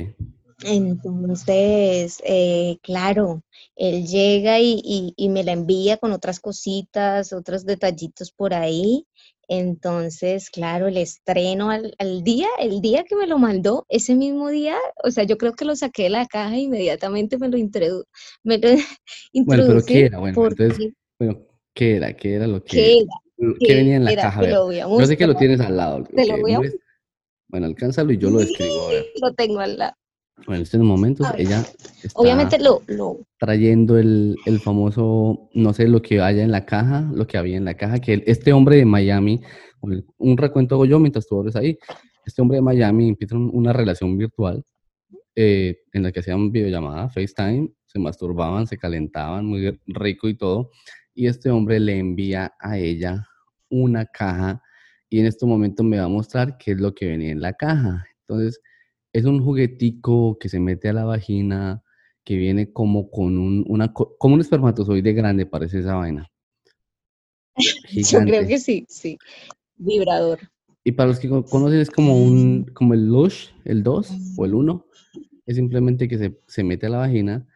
[0.65, 3.43] Entonces, eh, claro,
[3.75, 9.07] él llega y, y, me la envía con otras cositas, otros detallitos por ahí.
[9.55, 14.79] Entonces, claro, el estreno al, día, el día que me lo mandó, ese mismo día,
[15.05, 18.05] o sea, yo creo que lo saqué de la caja e inmediatamente me lo, introdu
[18.45, 18.69] me lo
[19.45, 20.21] Bueno, pero ¿qué era?
[20.21, 22.15] Bueno, entonces, bueno, ¿qué era?
[22.15, 22.71] ¿Qué era lo que...
[22.71, 23.55] ¿Qué, era?
[23.61, 24.43] ¿Qué venía en la caja?
[24.49, 26.03] Yo sé que lo tienes al lado.
[26.05, 26.61] Te lo voy a...
[27.49, 28.89] Bueno, alcánzalo y yo lo describo.
[29.21, 29.95] Lo tengo al lado.
[30.47, 31.65] Bueno, en estos momentos ella
[32.03, 32.83] está obviamente lo,
[33.39, 37.65] trayendo el, famoso, no sé lo que haya en la caja, lo que había en
[37.65, 39.41] la caja, que este hombre de Miami,
[39.81, 41.79] un recuento hago yo mientras tú abres ahí,
[42.25, 44.65] este hombre de Miami empieza una relación virtual
[45.35, 50.71] eh, en la que hacían videollamada, FaceTime, se masturbaban, se calentaban, muy rico y todo,
[51.15, 53.27] y este hombre le envía a ella
[53.69, 54.63] una caja
[55.09, 57.53] y en este momento me va a mostrar qué es lo que venía en la
[57.53, 58.07] caja.
[58.21, 58.61] Entonces,
[59.13, 61.83] es un juguetico que se mete a la vagina,
[62.25, 66.31] que viene como con un, una, como un espermatozoide grande, parece esa vaina.
[67.91, 69.19] Yo creo que sí, sí.
[69.77, 70.41] Vibrador.
[70.85, 74.55] Y para los que conocen es como un, como el Lush, el 2 o el
[74.55, 74.87] 1.
[75.47, 77.47] Es simplemente que se, se mete a la vagina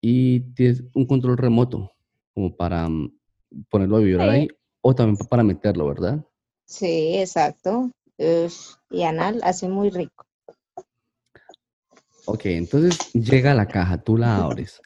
[0.00, 1.92] y tienes un control remoto,
[2.34, 3.12] como para mm,
[3.68, 4.48] ponerlo a vibrar ahí,
[4.80, 6.24] o también para meterlo, ¿verdad?
[6.66, 7.90] Sí, exacto.
[8.18, 10.24] y anal hace muy rico.
[12.26, 14.80] Ok, entonces llega la caja, tú la abres.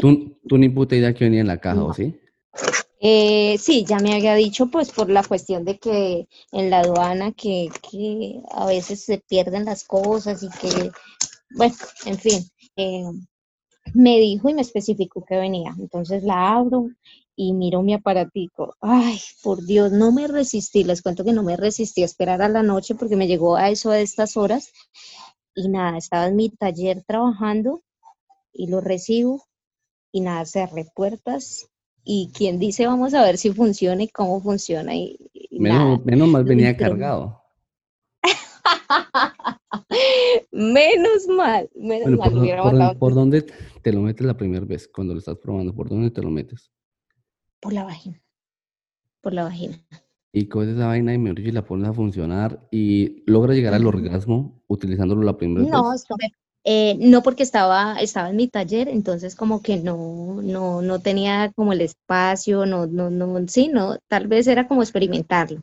[0.00, 2.18] ¿Tú, tú ni puta idea que venía en la caja, ¿o sí?
[3.00, 7.32] Eh, sí, ya me había dicho, pues por la cuestión de que en la aduana
[7.32, 7.70] que,
[8.50, 10.90] a veces se pierden las cosas y que,
[11.54, 11.74] bueno,
[12.06, 12.42] en fin,
[12.76, 13.04] eh,
[13.94, 15.74] me dijo y me especificó que venía.
[15.78, 16.90] Entonces la abro
[17.36, 18.74] y miro mi aparatico.
[18.80, 22.48] Ay, por Dios, no me resistí, les cuento que no me resistí a esperar a
[22.48, 24.72] la noche porque me llegó a eso de estas horas
[25.58, 27.82] y nada, estaba en mi taller trabajando
[28.52, 29.42] y lo recibo
[30.12, 31.68] y nada, cerré puertas
[32.04, 35.18] y quien dice vamos a ver si funciona y cómo funciona y,
[35.50, 37.42] menos, menos mal venía cargado.
[40.52, 42.96] menos mal, menos mal.
[42.96, 43.44] Por, dónde
[43.82, 45.74] te lo metes la primera vez cuando lo estás probando?
[45.74, 46.70] ¿Por dónde te lo metes?
[47.58, 48.22] Por la vagina.
[49.20, 49.84] Por la vagina
[50.32, 53.86] y coges esa vaina y me y la pones a funcionar y logras llegar al
[53.86, 56.04] orgasmo utilizándolo la primera no, vez.
[56.64, 61.50] Eh, no, porque estaba, estaba en mi taller, entonces como que no, no, no tenía
[61.54, 65.62] como el espacio, no, no, no, sí, no, tal vez era como experimentarlo.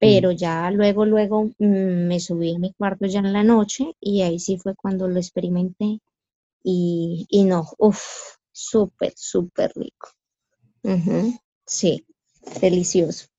[0.00, 4.22] Pero ya luego, luego mm, me subí a mi cuarto ya en la noche y
[4.22, 6.00] ahí sí fue cuando lo experimenté
[6.64, 8.02] y, y no, uff,
[8.50, 10.08] súper, súper rico.
[11.66, 12.04] Sí,
[12.60, 13.31] delicioso.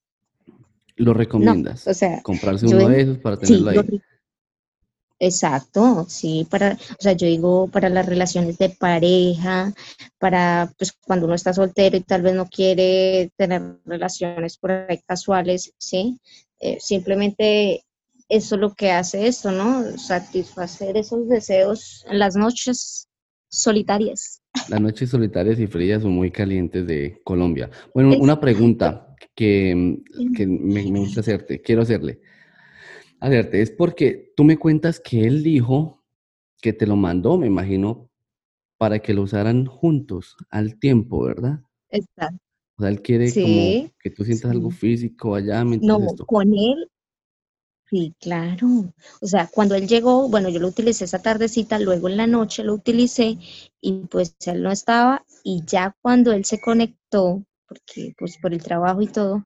[0.95, 1.87] ¿Lo recomiendas?
[1.87, 4.01] o sea, comprarse uno de esos para tenerlo ahí.
[5.19, 9.73] Exacto, sí, para, o sea, yo digo para las relaciones de pareja,
[10.19, 14.99] para pues cuando uno está soltero y tal vez no quiere tener relaciones por ahí
[15.07, 16.19] casuales, sí,
[16.59, 17.85] eh, simplemente
[18.27, 19.97] eso es lo que hace esto, ¿no?
[19.97, 23.07] Satisfacer esos deseos en las noches
[23.47, 24.41] solitarias.
[24.67, 27.69] Las noches solitarias y frías son muy calientes de Colombia.
[27.93, 32.21] Bueno, una pregunta que, me, me, gusta hacerte, quiero hacerle.
[33.19, 36.03] Hacerte, es porque tú me cuentas que él dijo
[36.61, 38.09] que te lo mandó, me imagino,
[38.77, 41.61] para que lo usaran juntos al tiempo, ¿verdad?
[41.89, 42.39] Exacto.
[42.77, 45.63] O sea, él quiere como que tú sientas algo físico allá.
[45.63, 46.89] No, con él,
[47.89, 48.67] sí, claro.
[49.21, 52.63] O sea, cuando él llegó, bueno, yo lo utilicé esa tardecita, luego en la noche
[52.63, 53.37] lo utilicé
[53.79, 57.43] y pues él no estaba y ya cuando él se conectó
[57.73, 59.43] porque pues por el trabajo y todo,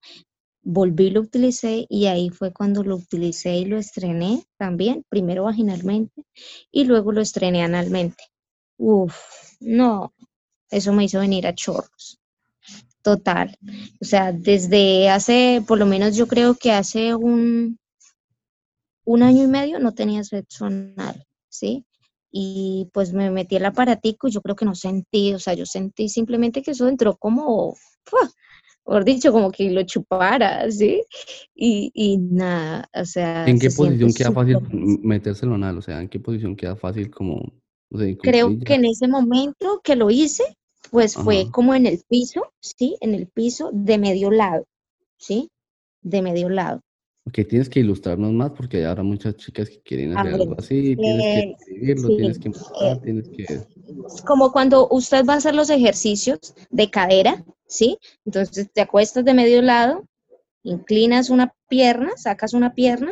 [0.61, 5.43] volví y lo utilicé y ahí fue cuando lo utilicé y lo estrené también, primero
[5.43, 6.23] vaginalmente
[6.71, 8.23] y luego lo estrené analmente.
[8.77, 9.15] Uf,
[9.59, 10.13] no,
[10.69, 12.19] eso me hizo venir a chorros.
[13.01, 13.57] Total.
[14.01, 17.79] O sea, desde hace, por lo menos yo creo que hace un,
[19.05, 21.85] un año y medio no tenía sexo anal, ¿sí?
[22.31, 25.65] Y pues me metí el aparatico y yo creo que no sentí, o sea, yo
[25.65, 27.75] sentí simplemente que eso entró como,
[28.83, 31.03] por dicho, como que lo chupara, ¿sí?
[31.55, 33.45] Y, y nada, o sea...
[33.45, 35.77] ¿En qué posición queda fácil metérselo anal?
[35.77, 37.53] O sea, ¿en qué posición queda fácil como...
[38.21, 40.43] creo que en ese momento que lo hice,
[40.91, 42.97] pues fue como en el piso, ¿sí?
[43.01, 44.65] En el piso de medio lado,
[45.17, 45.49] ¿sí?
[46.01, 46.81] De medio lado.
[47.27, 50.95] Ok, tienes que ilustrarnos más porque hay ahora muchas chicas que quieren hacer algo así,
[50.95, 53.67] tienes que eh, escribirlo, tienes que mostrar, eh, tienes que...
[54.25, 57.97] Como cuando usted va a hacer los ejercicios de cadera, ¿sí?
[58.25, 60.05] Entonces te acuestas de medio lado,
[60.63, 63.11] inclinas una pierna, sacas una pierna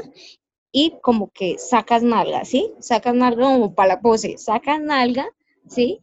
[0.72, 2.72] y como que sacas nalga, ¿sí?
[2.80, 5.28] Sacas nalga como para la pose, sacas nalga,
[5.68, 5.99] ¿sí?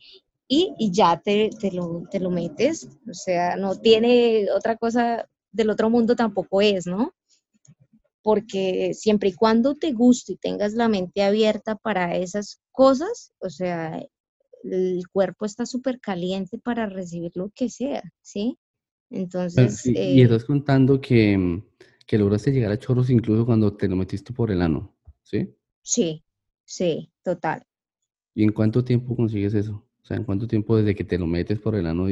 [0.49, 5.27] Y, y ya te, te, lo, te lo metes, o sea, no tiene otra cosa
[5.51, 7.15] del otro mundo tampoco es, ¿no?
[8.23, 13.51] Porque siempre y cuando te guste y tengas la mente abierta para esas cosas, o
[13.51, 14.01] sea,
[14.65, 18.59] el cuerpo está súper caliente para recibir lo que sea, ¿sí?
[19.11, 19.85] Entonces...
[19.87, 21.63] y eh estás contando que,
[22.07, 25.55] que lograste llegar a chorros incluso cuando te lo metiste por el ano, ¿sí?
[25.83, 26.25] Sí,
[26.65, 27.65] sí, total.
[28.35, 29.85] ¿Y en cuánto tiempo consigues eso?
[30.03, 32.07] O sea, ¿en cuánto tiempo desde que te lo metes por el ano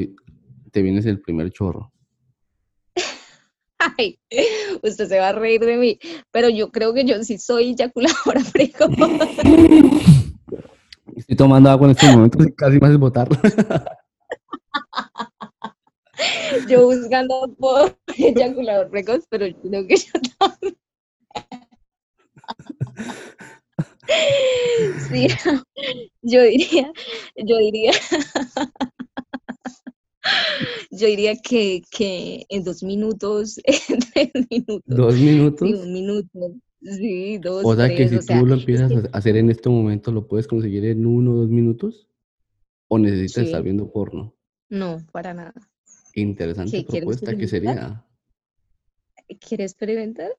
[0.70, 1.92] te vienes el primer chorro?
[3.80, 4.20] Ay,
[4.82, 5.98] usted se va a reír de mí,
[6.30, 8.90] pero yo creo que yo sí soy eyaculadora precoz.
[11.16, 13.28] Estoy tomando agua en este momento, casi más es botar.
[16.68, 20.76] Yo buscando por eyaculador precoz, pero yo creo que yo también.
[25.08, 25.28] Sí,
[26.22, 26.92] yo diría,
[27.36, 27.92] yo diría,
[30.90, 34.82] yo diría que, que en dos minutos, en tres minutos.
[34.86, 35.68] ¿Dos minutos?
[35.68, 36.54] Sí, un minuto.
[36.82, 37.64] Sí, dos.
[37.64, 40.84] O sea que si tú lo empiezas a hacer en este momento, ¿lo puedes conseguir
[40.86, 42.08] en uno o dos minutos?
[42.88, 44.34] ¿O necesitas estar viendo porno?
[44.68, 45.54] No, para nada.
[46.14, 48.04] Interesante propuesta que sería.
[49.38, 50.30] ¿Quieres experimentar?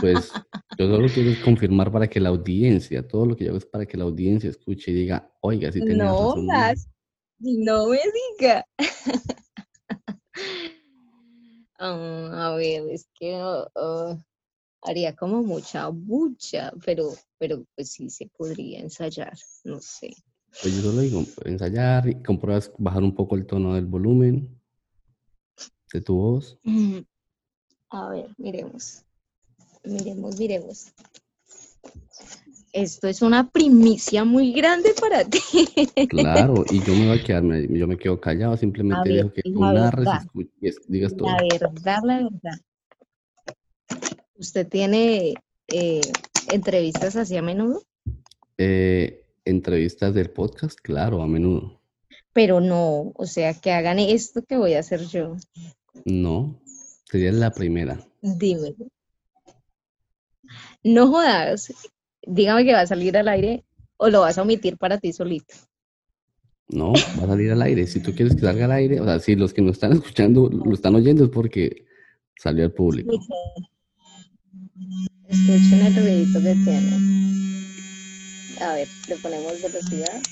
[0.00, 0.32] Pues
[0.78, 3.86] yo solo quiero confirmar para que la audiencia, todo lo que yo hago es para
[3.86, 6.46] que la audiencia escuche y diga, oiga, si tenés no, razón.
[7.38, 7.98] No me
[8.38, 8.66] diga.
[11.78, 14.18] Oh, a ver, es que oh, oh,
[14.82, 20.14] haría como mucha bucha, pero, pero pues sí se podría ensayar, no sé.
[20.62, 24.58] Pues yo solo digo, ensayar y compruebas bajar un poco el tono del volumen
[25.92, 26.58] de tu voz.
[27.90, 29.04] A ver, miremos.
[29.84, 30.92] Miremos, miremos
[32.76, 35.40] esto es una primicia muy grande para ti.
[36.08, 39.60] Claro, y yo me voy a quedar, yo me quedo callado, simplemente dejo que tú
[39.60, 41.28] narres y digas todo.
[41.28, 42.60] La verdad, la verdad.
[44.36, 45.34] ¿Usted tiene
[45.68, 46.00] eh,
[46.52, 47.82] entrevistas así a menudo?
[48.58, 51.80] Eh, entrevistas del podcast, claro, a menudo.
[52.34, 55.36] Pero no, o sea, que hagan esto que voy a hacer yo.
[56.04, 56.60] No,
[57.04, 58.06] sería la primera.
[58.20, 58.74] Dime.
[60.84, 61.72] No jodas,
[62.26, 63.64] dígame que va a salir al aire
[63.96, 65.54] o lo vas a omitir para ti solito.
[66.68, 67.86] No, va a salir al aire.
[67.86, 70.50] Si tú quieres que salga al aire, o sea, si los que nos están escuchando
[70.50, 71.86] lo están oyendo es porque
[72.36, 73.12] salió al público.
[75.28, 77.16] Escuchen el ruidito que tiene.
[78.60, 80.22] A ver, le ponemos velocidad.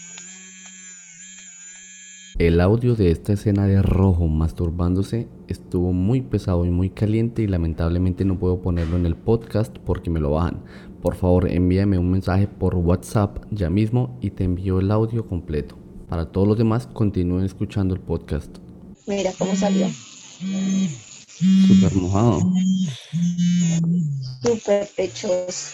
[2.37, 7.47] El audio de esta escena de rojo masturbándose estuvo muy pesado y muy caliente y
[7.47, 10.65] lamentablemente no puedo ponerlo en el podcast porque me lo bajan.
[11.01, 15.79] Por favor envíame un mensaje por WhatsApp ya mismo y te envío el audio completo.
[16.09, 18.51] Para todos los demás continúen escuchando el podcast.
[19.07, 19.87] Mira cómo salió.
[21.69, 22.41] Súper mojado.
[24.43, 25.71] Súper pechoso.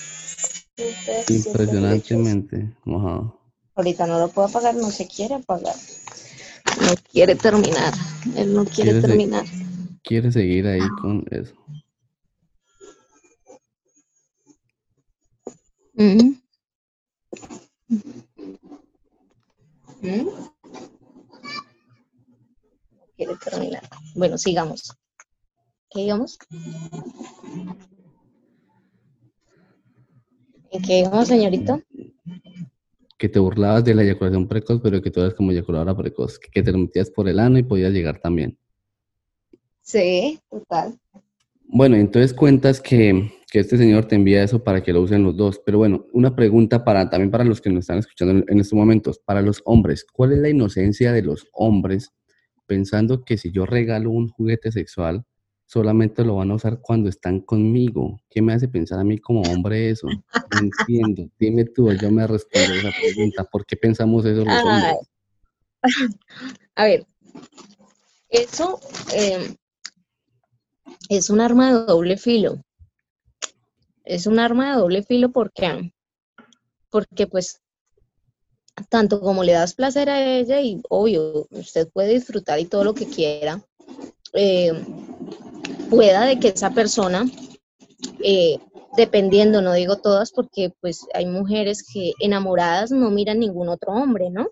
[1.27, 3.41] Impresionantemente mojado.
[3.77, 5.75] Ahorita no lo puedo apagar, no se quiere apagar
[6.91, 7.95] no quiere terminar.
[8.36, 9.45] Él no quiere, terminar.
[10.03, 11.55] quiere seguir ahí con eso.
[15.95, 16.32] Mm.
[23.16, 23.88] Quiere terminar.
[24.14, 24.97] Bueno, sigamos.
[25.91, 26.38] ¿Qué íbamos?
[30.72, 31.82] ¿En qué íbamos, señorito?
[33.21, 36.62] Que te burlabas de la eyaculación precoz, pero que tú eras como eyaculadora precoz, que
[36.62, 38.59] te lo metías por el ano y podías llegar también.
[39.83, 40.99] Sí, total.
[41.64, 45.37] Bueno, entonces cuentas que, que, este señor te envía eso para que lo usen los
[45.37, 45.61] dos.
[45.66, 48.79] Pero bueno, una pregunta para también para los que nos están escuchando en, en estos
[48.79, 52.14] momentos, para los hombres, ¿cuál es la inocencia de los hombres
[52.64, 55.27] pensando que si yo regalo un juguete sexual,
[55.71, 58.21] solamente lo van a usar cuando están conmigo.
[58.29, 60.09] ¿Qué me hace pensar a mí como hombre eso?
[60.09, 61.31] No entiendo.
[61.39, 63.45] Dime tú, yo me respondo esa pregunta.
[63.45, 65.11] ¿Por qué pensamos eso los hombres?
[66.75, 67.07] A ver,
[68.31, 68.81] eso
[69.12, 69.55] em,
[71.09, 72.64] es un arma de doble filo.
[74.05, 75.93] Es un arma de doble filo porque,
[76.91, 77.61] porque pues
[78.89, 82.93] tanto como le das placer a ella y obvio, usted puede disfrutar y todo lo
[82.95, 83.64] que quiera,
[84.33, 84.73] eh,
[85.91, 87.26] pueda de que esa persona,
[88.24, 88.59] eh,
[88.97, 94.30] dependiendo, no digo todas, porque pues hay mujeres que enamoradas no miran ningún otro hombre,
[94.30, 94.51] ¿no?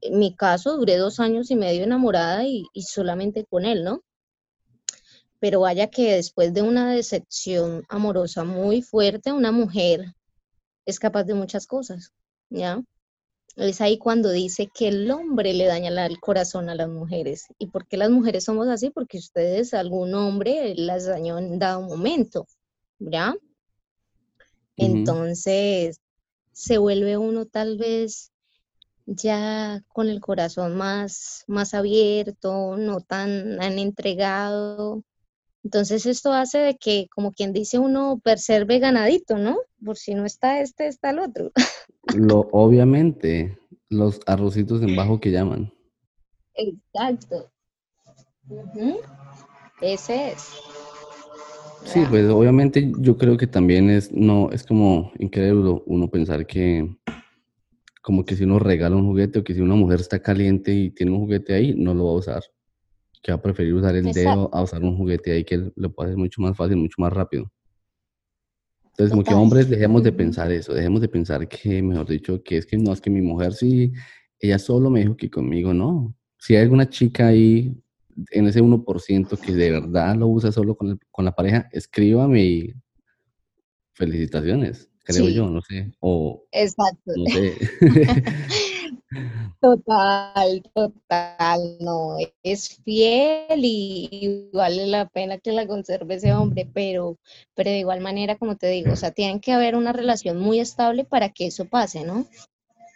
[0.00, 4.02] En mi caso, duré dos años y medio enamorada y, y solamente con él, ¿no?
[5.40, 10.14] Pero vaya que después de una decepción amorosa muy fuerte, una mujer
[10.86, 12.12] es capaz de muchas cosas,
[12.48, 12.82] ¿ya?
[13.58, 17.46] Es ahí cuando dice que el hombre le daña el corazón a las mujeres.
[17.58, 18.90] ¿Y por qué las mujeres somos así?
[18.90, 22.46] Porque ustedes, algún hombre, las dañó en dado momento,
[23.00, 23.34] ¿ya?
[24.76, 26.00] Entonces,
[26.52, 28.30] se vuelve uno tal vez
[29.06, 35.02] ya con el corazón más, más abierto, no tan, han entregado.
[35.64, 39.58] Entonces esto hace de que, como quien dice, uno perserve ganadito, ¿no?
[39.84, 41.50] Por si no está este, está el otro.
[42.14, 45.72] Lo, obviamente, los arrocitos en bajo que llaman.
[46.54, 47.50] Exacto.
[49.80, 50.48] Ese es.
[51.84, 56.88] Sí, pues obviamente yo creo que también es, no, es como increíble uno pensar que
[58.02, 60.90] como que si uno regala un juguete o que si una mujer está caliente y
[60.90, 62.42] tiene un juguete ahí, no lo va a usar.
[63.22, 66.10] Que va a preferir usar el dedo a usar un juguete ahí que lo puede
[66.10, 67.50] hacer mucho más fácil, mucho más rápido.
[68.98, 72.56] Entonces, como que hombres dejemos de pensar eso, dejemos de pensar que, mejor dicho, que
[72.56, 73.92] es que no, es que mi mujer sí,
[74.40, 76.16] ella solo me dijo que conmigo no.
[76.38, 77.80] Si hay alguna chica ahí
[78.32, 82.74] en ese 1% que de verdad lo usa solo con, con la pareja, escríbame y
[83.92, 85.92] felicitaciones, creo yo, no sé.
[86.00, 87.12] O, Exacto.
[87.16, 87.54] No sé.
[89.60, 97.18] Total, total, no, es fiel y, vale la pena que la conserve ese hombre, pero,
[97.54, 100.60] pero de igual manera, como te digo, o sea, tiene que haber una relación muy
[100.60, 102.28] estable para que eso pase, ¿no?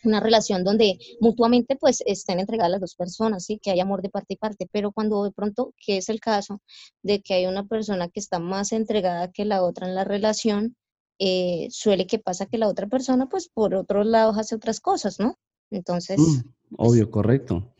[0.05, 4.11] Una relación donde mutuamente pues estén entregadas las dos personas, sí, que haya amor de
[4.11, 6.61] parte y parte, pero cuando de pronto, que es el caso
[7.03, 10.77] de que hay una persona que está más entregada que la otra en la relación,
[11.19, 15.19] eh, suele que pasa que la otra persona pues por otros lados hace otras cosas,
[15.21, 15.37] ¿no?
[15.73, 16.21] Entonces.
[16.21, 16.41] Mm,
[16.77, 17.75] obvio, correcto.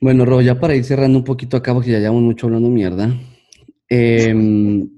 [0.00, 3.12] Bueno, Ro, ya para ir cerrando un poquito acá, porque ya llevamos mucho hablando mierda.
[3.88, 4.88] Em,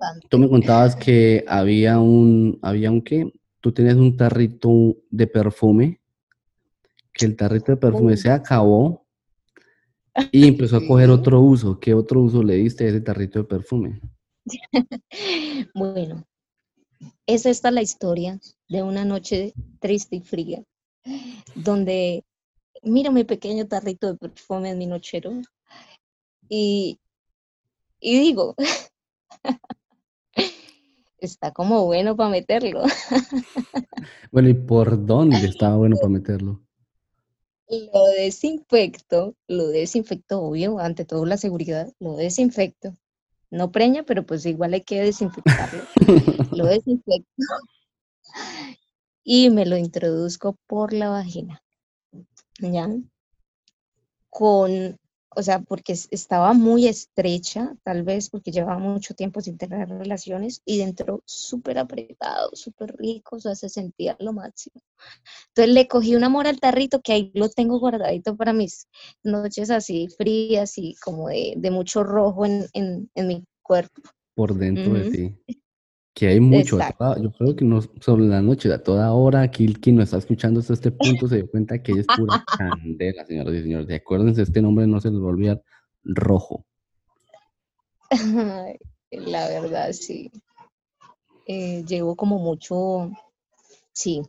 [0.28, 6.00] tú me contabas que había un, había un qué, tú tenías un tarrito de perfume,
[7.12, 9.06] que el tarrito de perfume se acabó
[10.32, 11.78] y empezó a coger otro uso.
[11.78, 14.00] ¿Qué otro uso le diste a ese tarrito de perfume?
[15.74, 16.26] bueno,
[17.26, 20.64] es esta la historia de una noche triste y fría
[21.54, 22.24] donde
[22.82, 25.32] mira mi pequeño tarrito de perfume en mi nochero
[26.48, 26.98] y,
[28.00, 28.54] y digo,
[31.18, 32.82] está como bueno para meterlo.
[34.30, 36.60] bueno, ¿y por dónde estaba bueno para meterlo?
[37.68, 42.92] Lo desinfecto, lo desinfecto, obvio, ante todo la seguridad, lo desinfecto.
[43.50, 45.84] No preña, pero pues igual hay que desinfectarlo.
[46.52, 47.44] lo desinfecto
[49.24, 51.62] y me lo introduzco por la vagina.
[52.60, 52.88] ¿Ya?
[54.28, 54.96] Con,
[55.30, 60.62] o sea, porque estaba muy estrecha, tal vez porque llevaba mucho tiempo sin tener relaciones
[60.64, 64.80] y dentro súper apretado, súper rico, o sea, se sentía lo máximo.
[65.48, 68.88] Entonces le cogí un amor al tarrito que ahí lo tengo guardadito para mis
[69.22, 74.02] noches así frías y como de, mucho rojo en, mi cuerpo.
[74.34, 75.61] Por dentro de ti.
[76.14, 79.96] Que hay mucho, yo creo que no solo la noche, a toda hora, aquí quien
[79.96, 83.54] nos está escuchando hasta este punto se dio cuenta que ella es pura candela, señoras
[83.54, 83.88] y señores.
[83.88, 85.62] Y acuérdense, este nombre no se les va a olvidar,
[86.04, 86.66] rojo.
[89.10, 90.30] la verdad, sí.
[91.46, 93.10] Eh, llevo como mucho,
[93.92, 94.22] sí,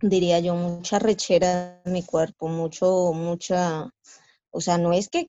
[0.00, 3.90] diría yo, mucha rechera en mi cuerpo, mucho, mucha,
[4.56, 5.28] o sea, no es que,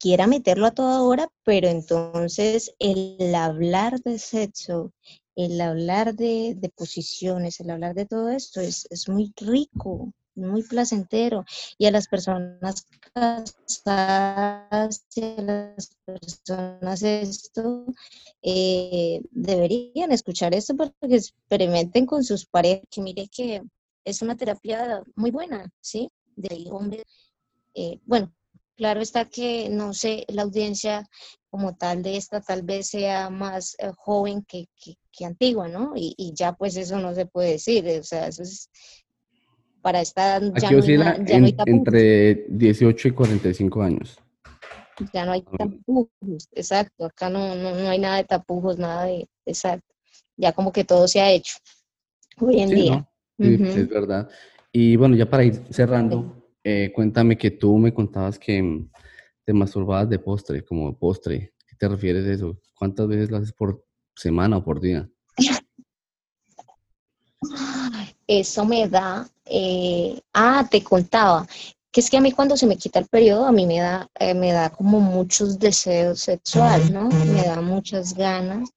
[0.00, 4.94] quiera meterlo a toda hora, pero entonces el hablar de sexo,
[5.34, 11.44] el hablar de, posiciones, el hablar de todo esto es, muy rico, muy placentero.
[11.76, 13.54] Y a las personas casadas,
[13.84, 14.88] a
[15.42, 17.84] las personas esto,
[18.40, 23.60] eh, deberían escuchar esto para que experimenten con sus parejas, que mire que
[24.02, 26.08] es una terapia muy buena, ¿sí?
[26.36, 27.04] De hombre,
[27.74, 28.32] eh, bueno,
[28.76, 31.08] Claro está que, no sé, la audiencia
[31.48, 34.66] como tal de esta tal vez sea más eh, joven que,
[35.10, 35.94] que, antigua, ¿no?
[35.96, 38.68] Y, y, ya pues eso no se puede decir, o sea, eso es
[39.80, 44.18] para esta ya, no hay, ya no hay entre 18 y 45 años.
[45.12, 45.56] Ya no hay ah.
[45.58, 49.94] tapujos, exacto, acá no, no, no hay nada de tapujos, nada de, exacto,
[50.36, 51.54] ya como que todo se ha hecho
[52.38, 53.08] hoy en día.
[53.38, 54.28] Sí, es verdad.
[54.72, 56.35] Y bueno, ya para ir cerrando,
[56.68, 58.90] eh, cuéntame que tú me contabas que mm,
[59.44, 61.54] te masturbabas de postre, como postre.
[61.64, 62.58] ¿Qué te refieres a eso?
[62.74, 63.84] ¿Cuántas veces lo haces por
[64.16, 65.08] semana o por día?
[68.26, 71.46] Eso me da, eh, ah, te contaba,
[71.92, 74.10] que es que a mí cuando se me quita el periodo, a mí me da,
[74.18, 77.08] eh, me da como muchos deseos sexuales, ¿no?
[77.08, 78.68] Me da muchas ganas.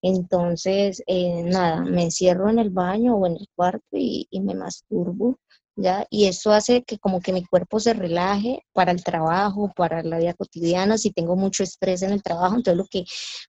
[0.00, 1.02] Entonces,
[1.44, 5.38] nada, me encierro en el baño o en el cuarto y me masturbo
[5.76, 6.06] ¿ya?
[6.10, 10.18] Y eso hace que como que mi cuerpo se relaje para el trabajo, para la
[10.18, 13.04] vida cotidiana, si tengo mucho estrés en el trabajo, entonces lo que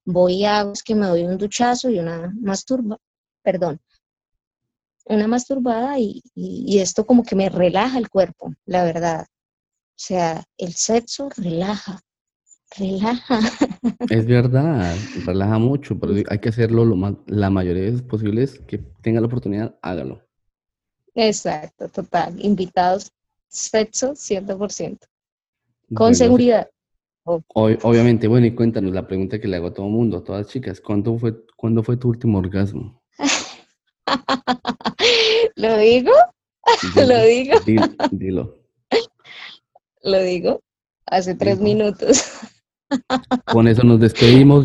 [0.05, 2.97] voy a hago es que me doy un duchazo y una masturba,
[3.43, 3.79] perdón,
[5.05, 9.21] una masturbada y, y, esto como que me relaja el cuerpo, la verdad.
[9.21, 12.01] O sea, el sexo relaja,
[12.77, 13.39] relaja.
[14.09, 14.95] Es verdad,
[15.25, 19.21] relaja mucho, pero hay que hacerlo lo más, la mayoría de veces posibles que tenga
[19.21, 20.24] la oportunidad, hágalo.
[21.15, 22.35] Exacto, total.
[22.43, 23.11] Invitados,
[23.47, 24.99] sexo, 100%.
[25.93, 26.69] Con seguridad.
[27.23, 30.45] obviamente, bueno, y cuéntanos la pregunta que le hago a todo el mundo, a todas
[30.45, 30.81] las chicas.
[30.81, 33.01] ¿Cuándo fue, ¿cuándo fue tu último orgasmo?
[35.55, 36.11] ¿Lo digo?
[36.95, 37.59] ¿Lo digo?
[38.11, 38.57] Dilo,
[40.03, 40.61] Lo digo.
[41.05, 42.23] Hace tres minutos.
[43.45, 44.63] Con eso nos despedimos.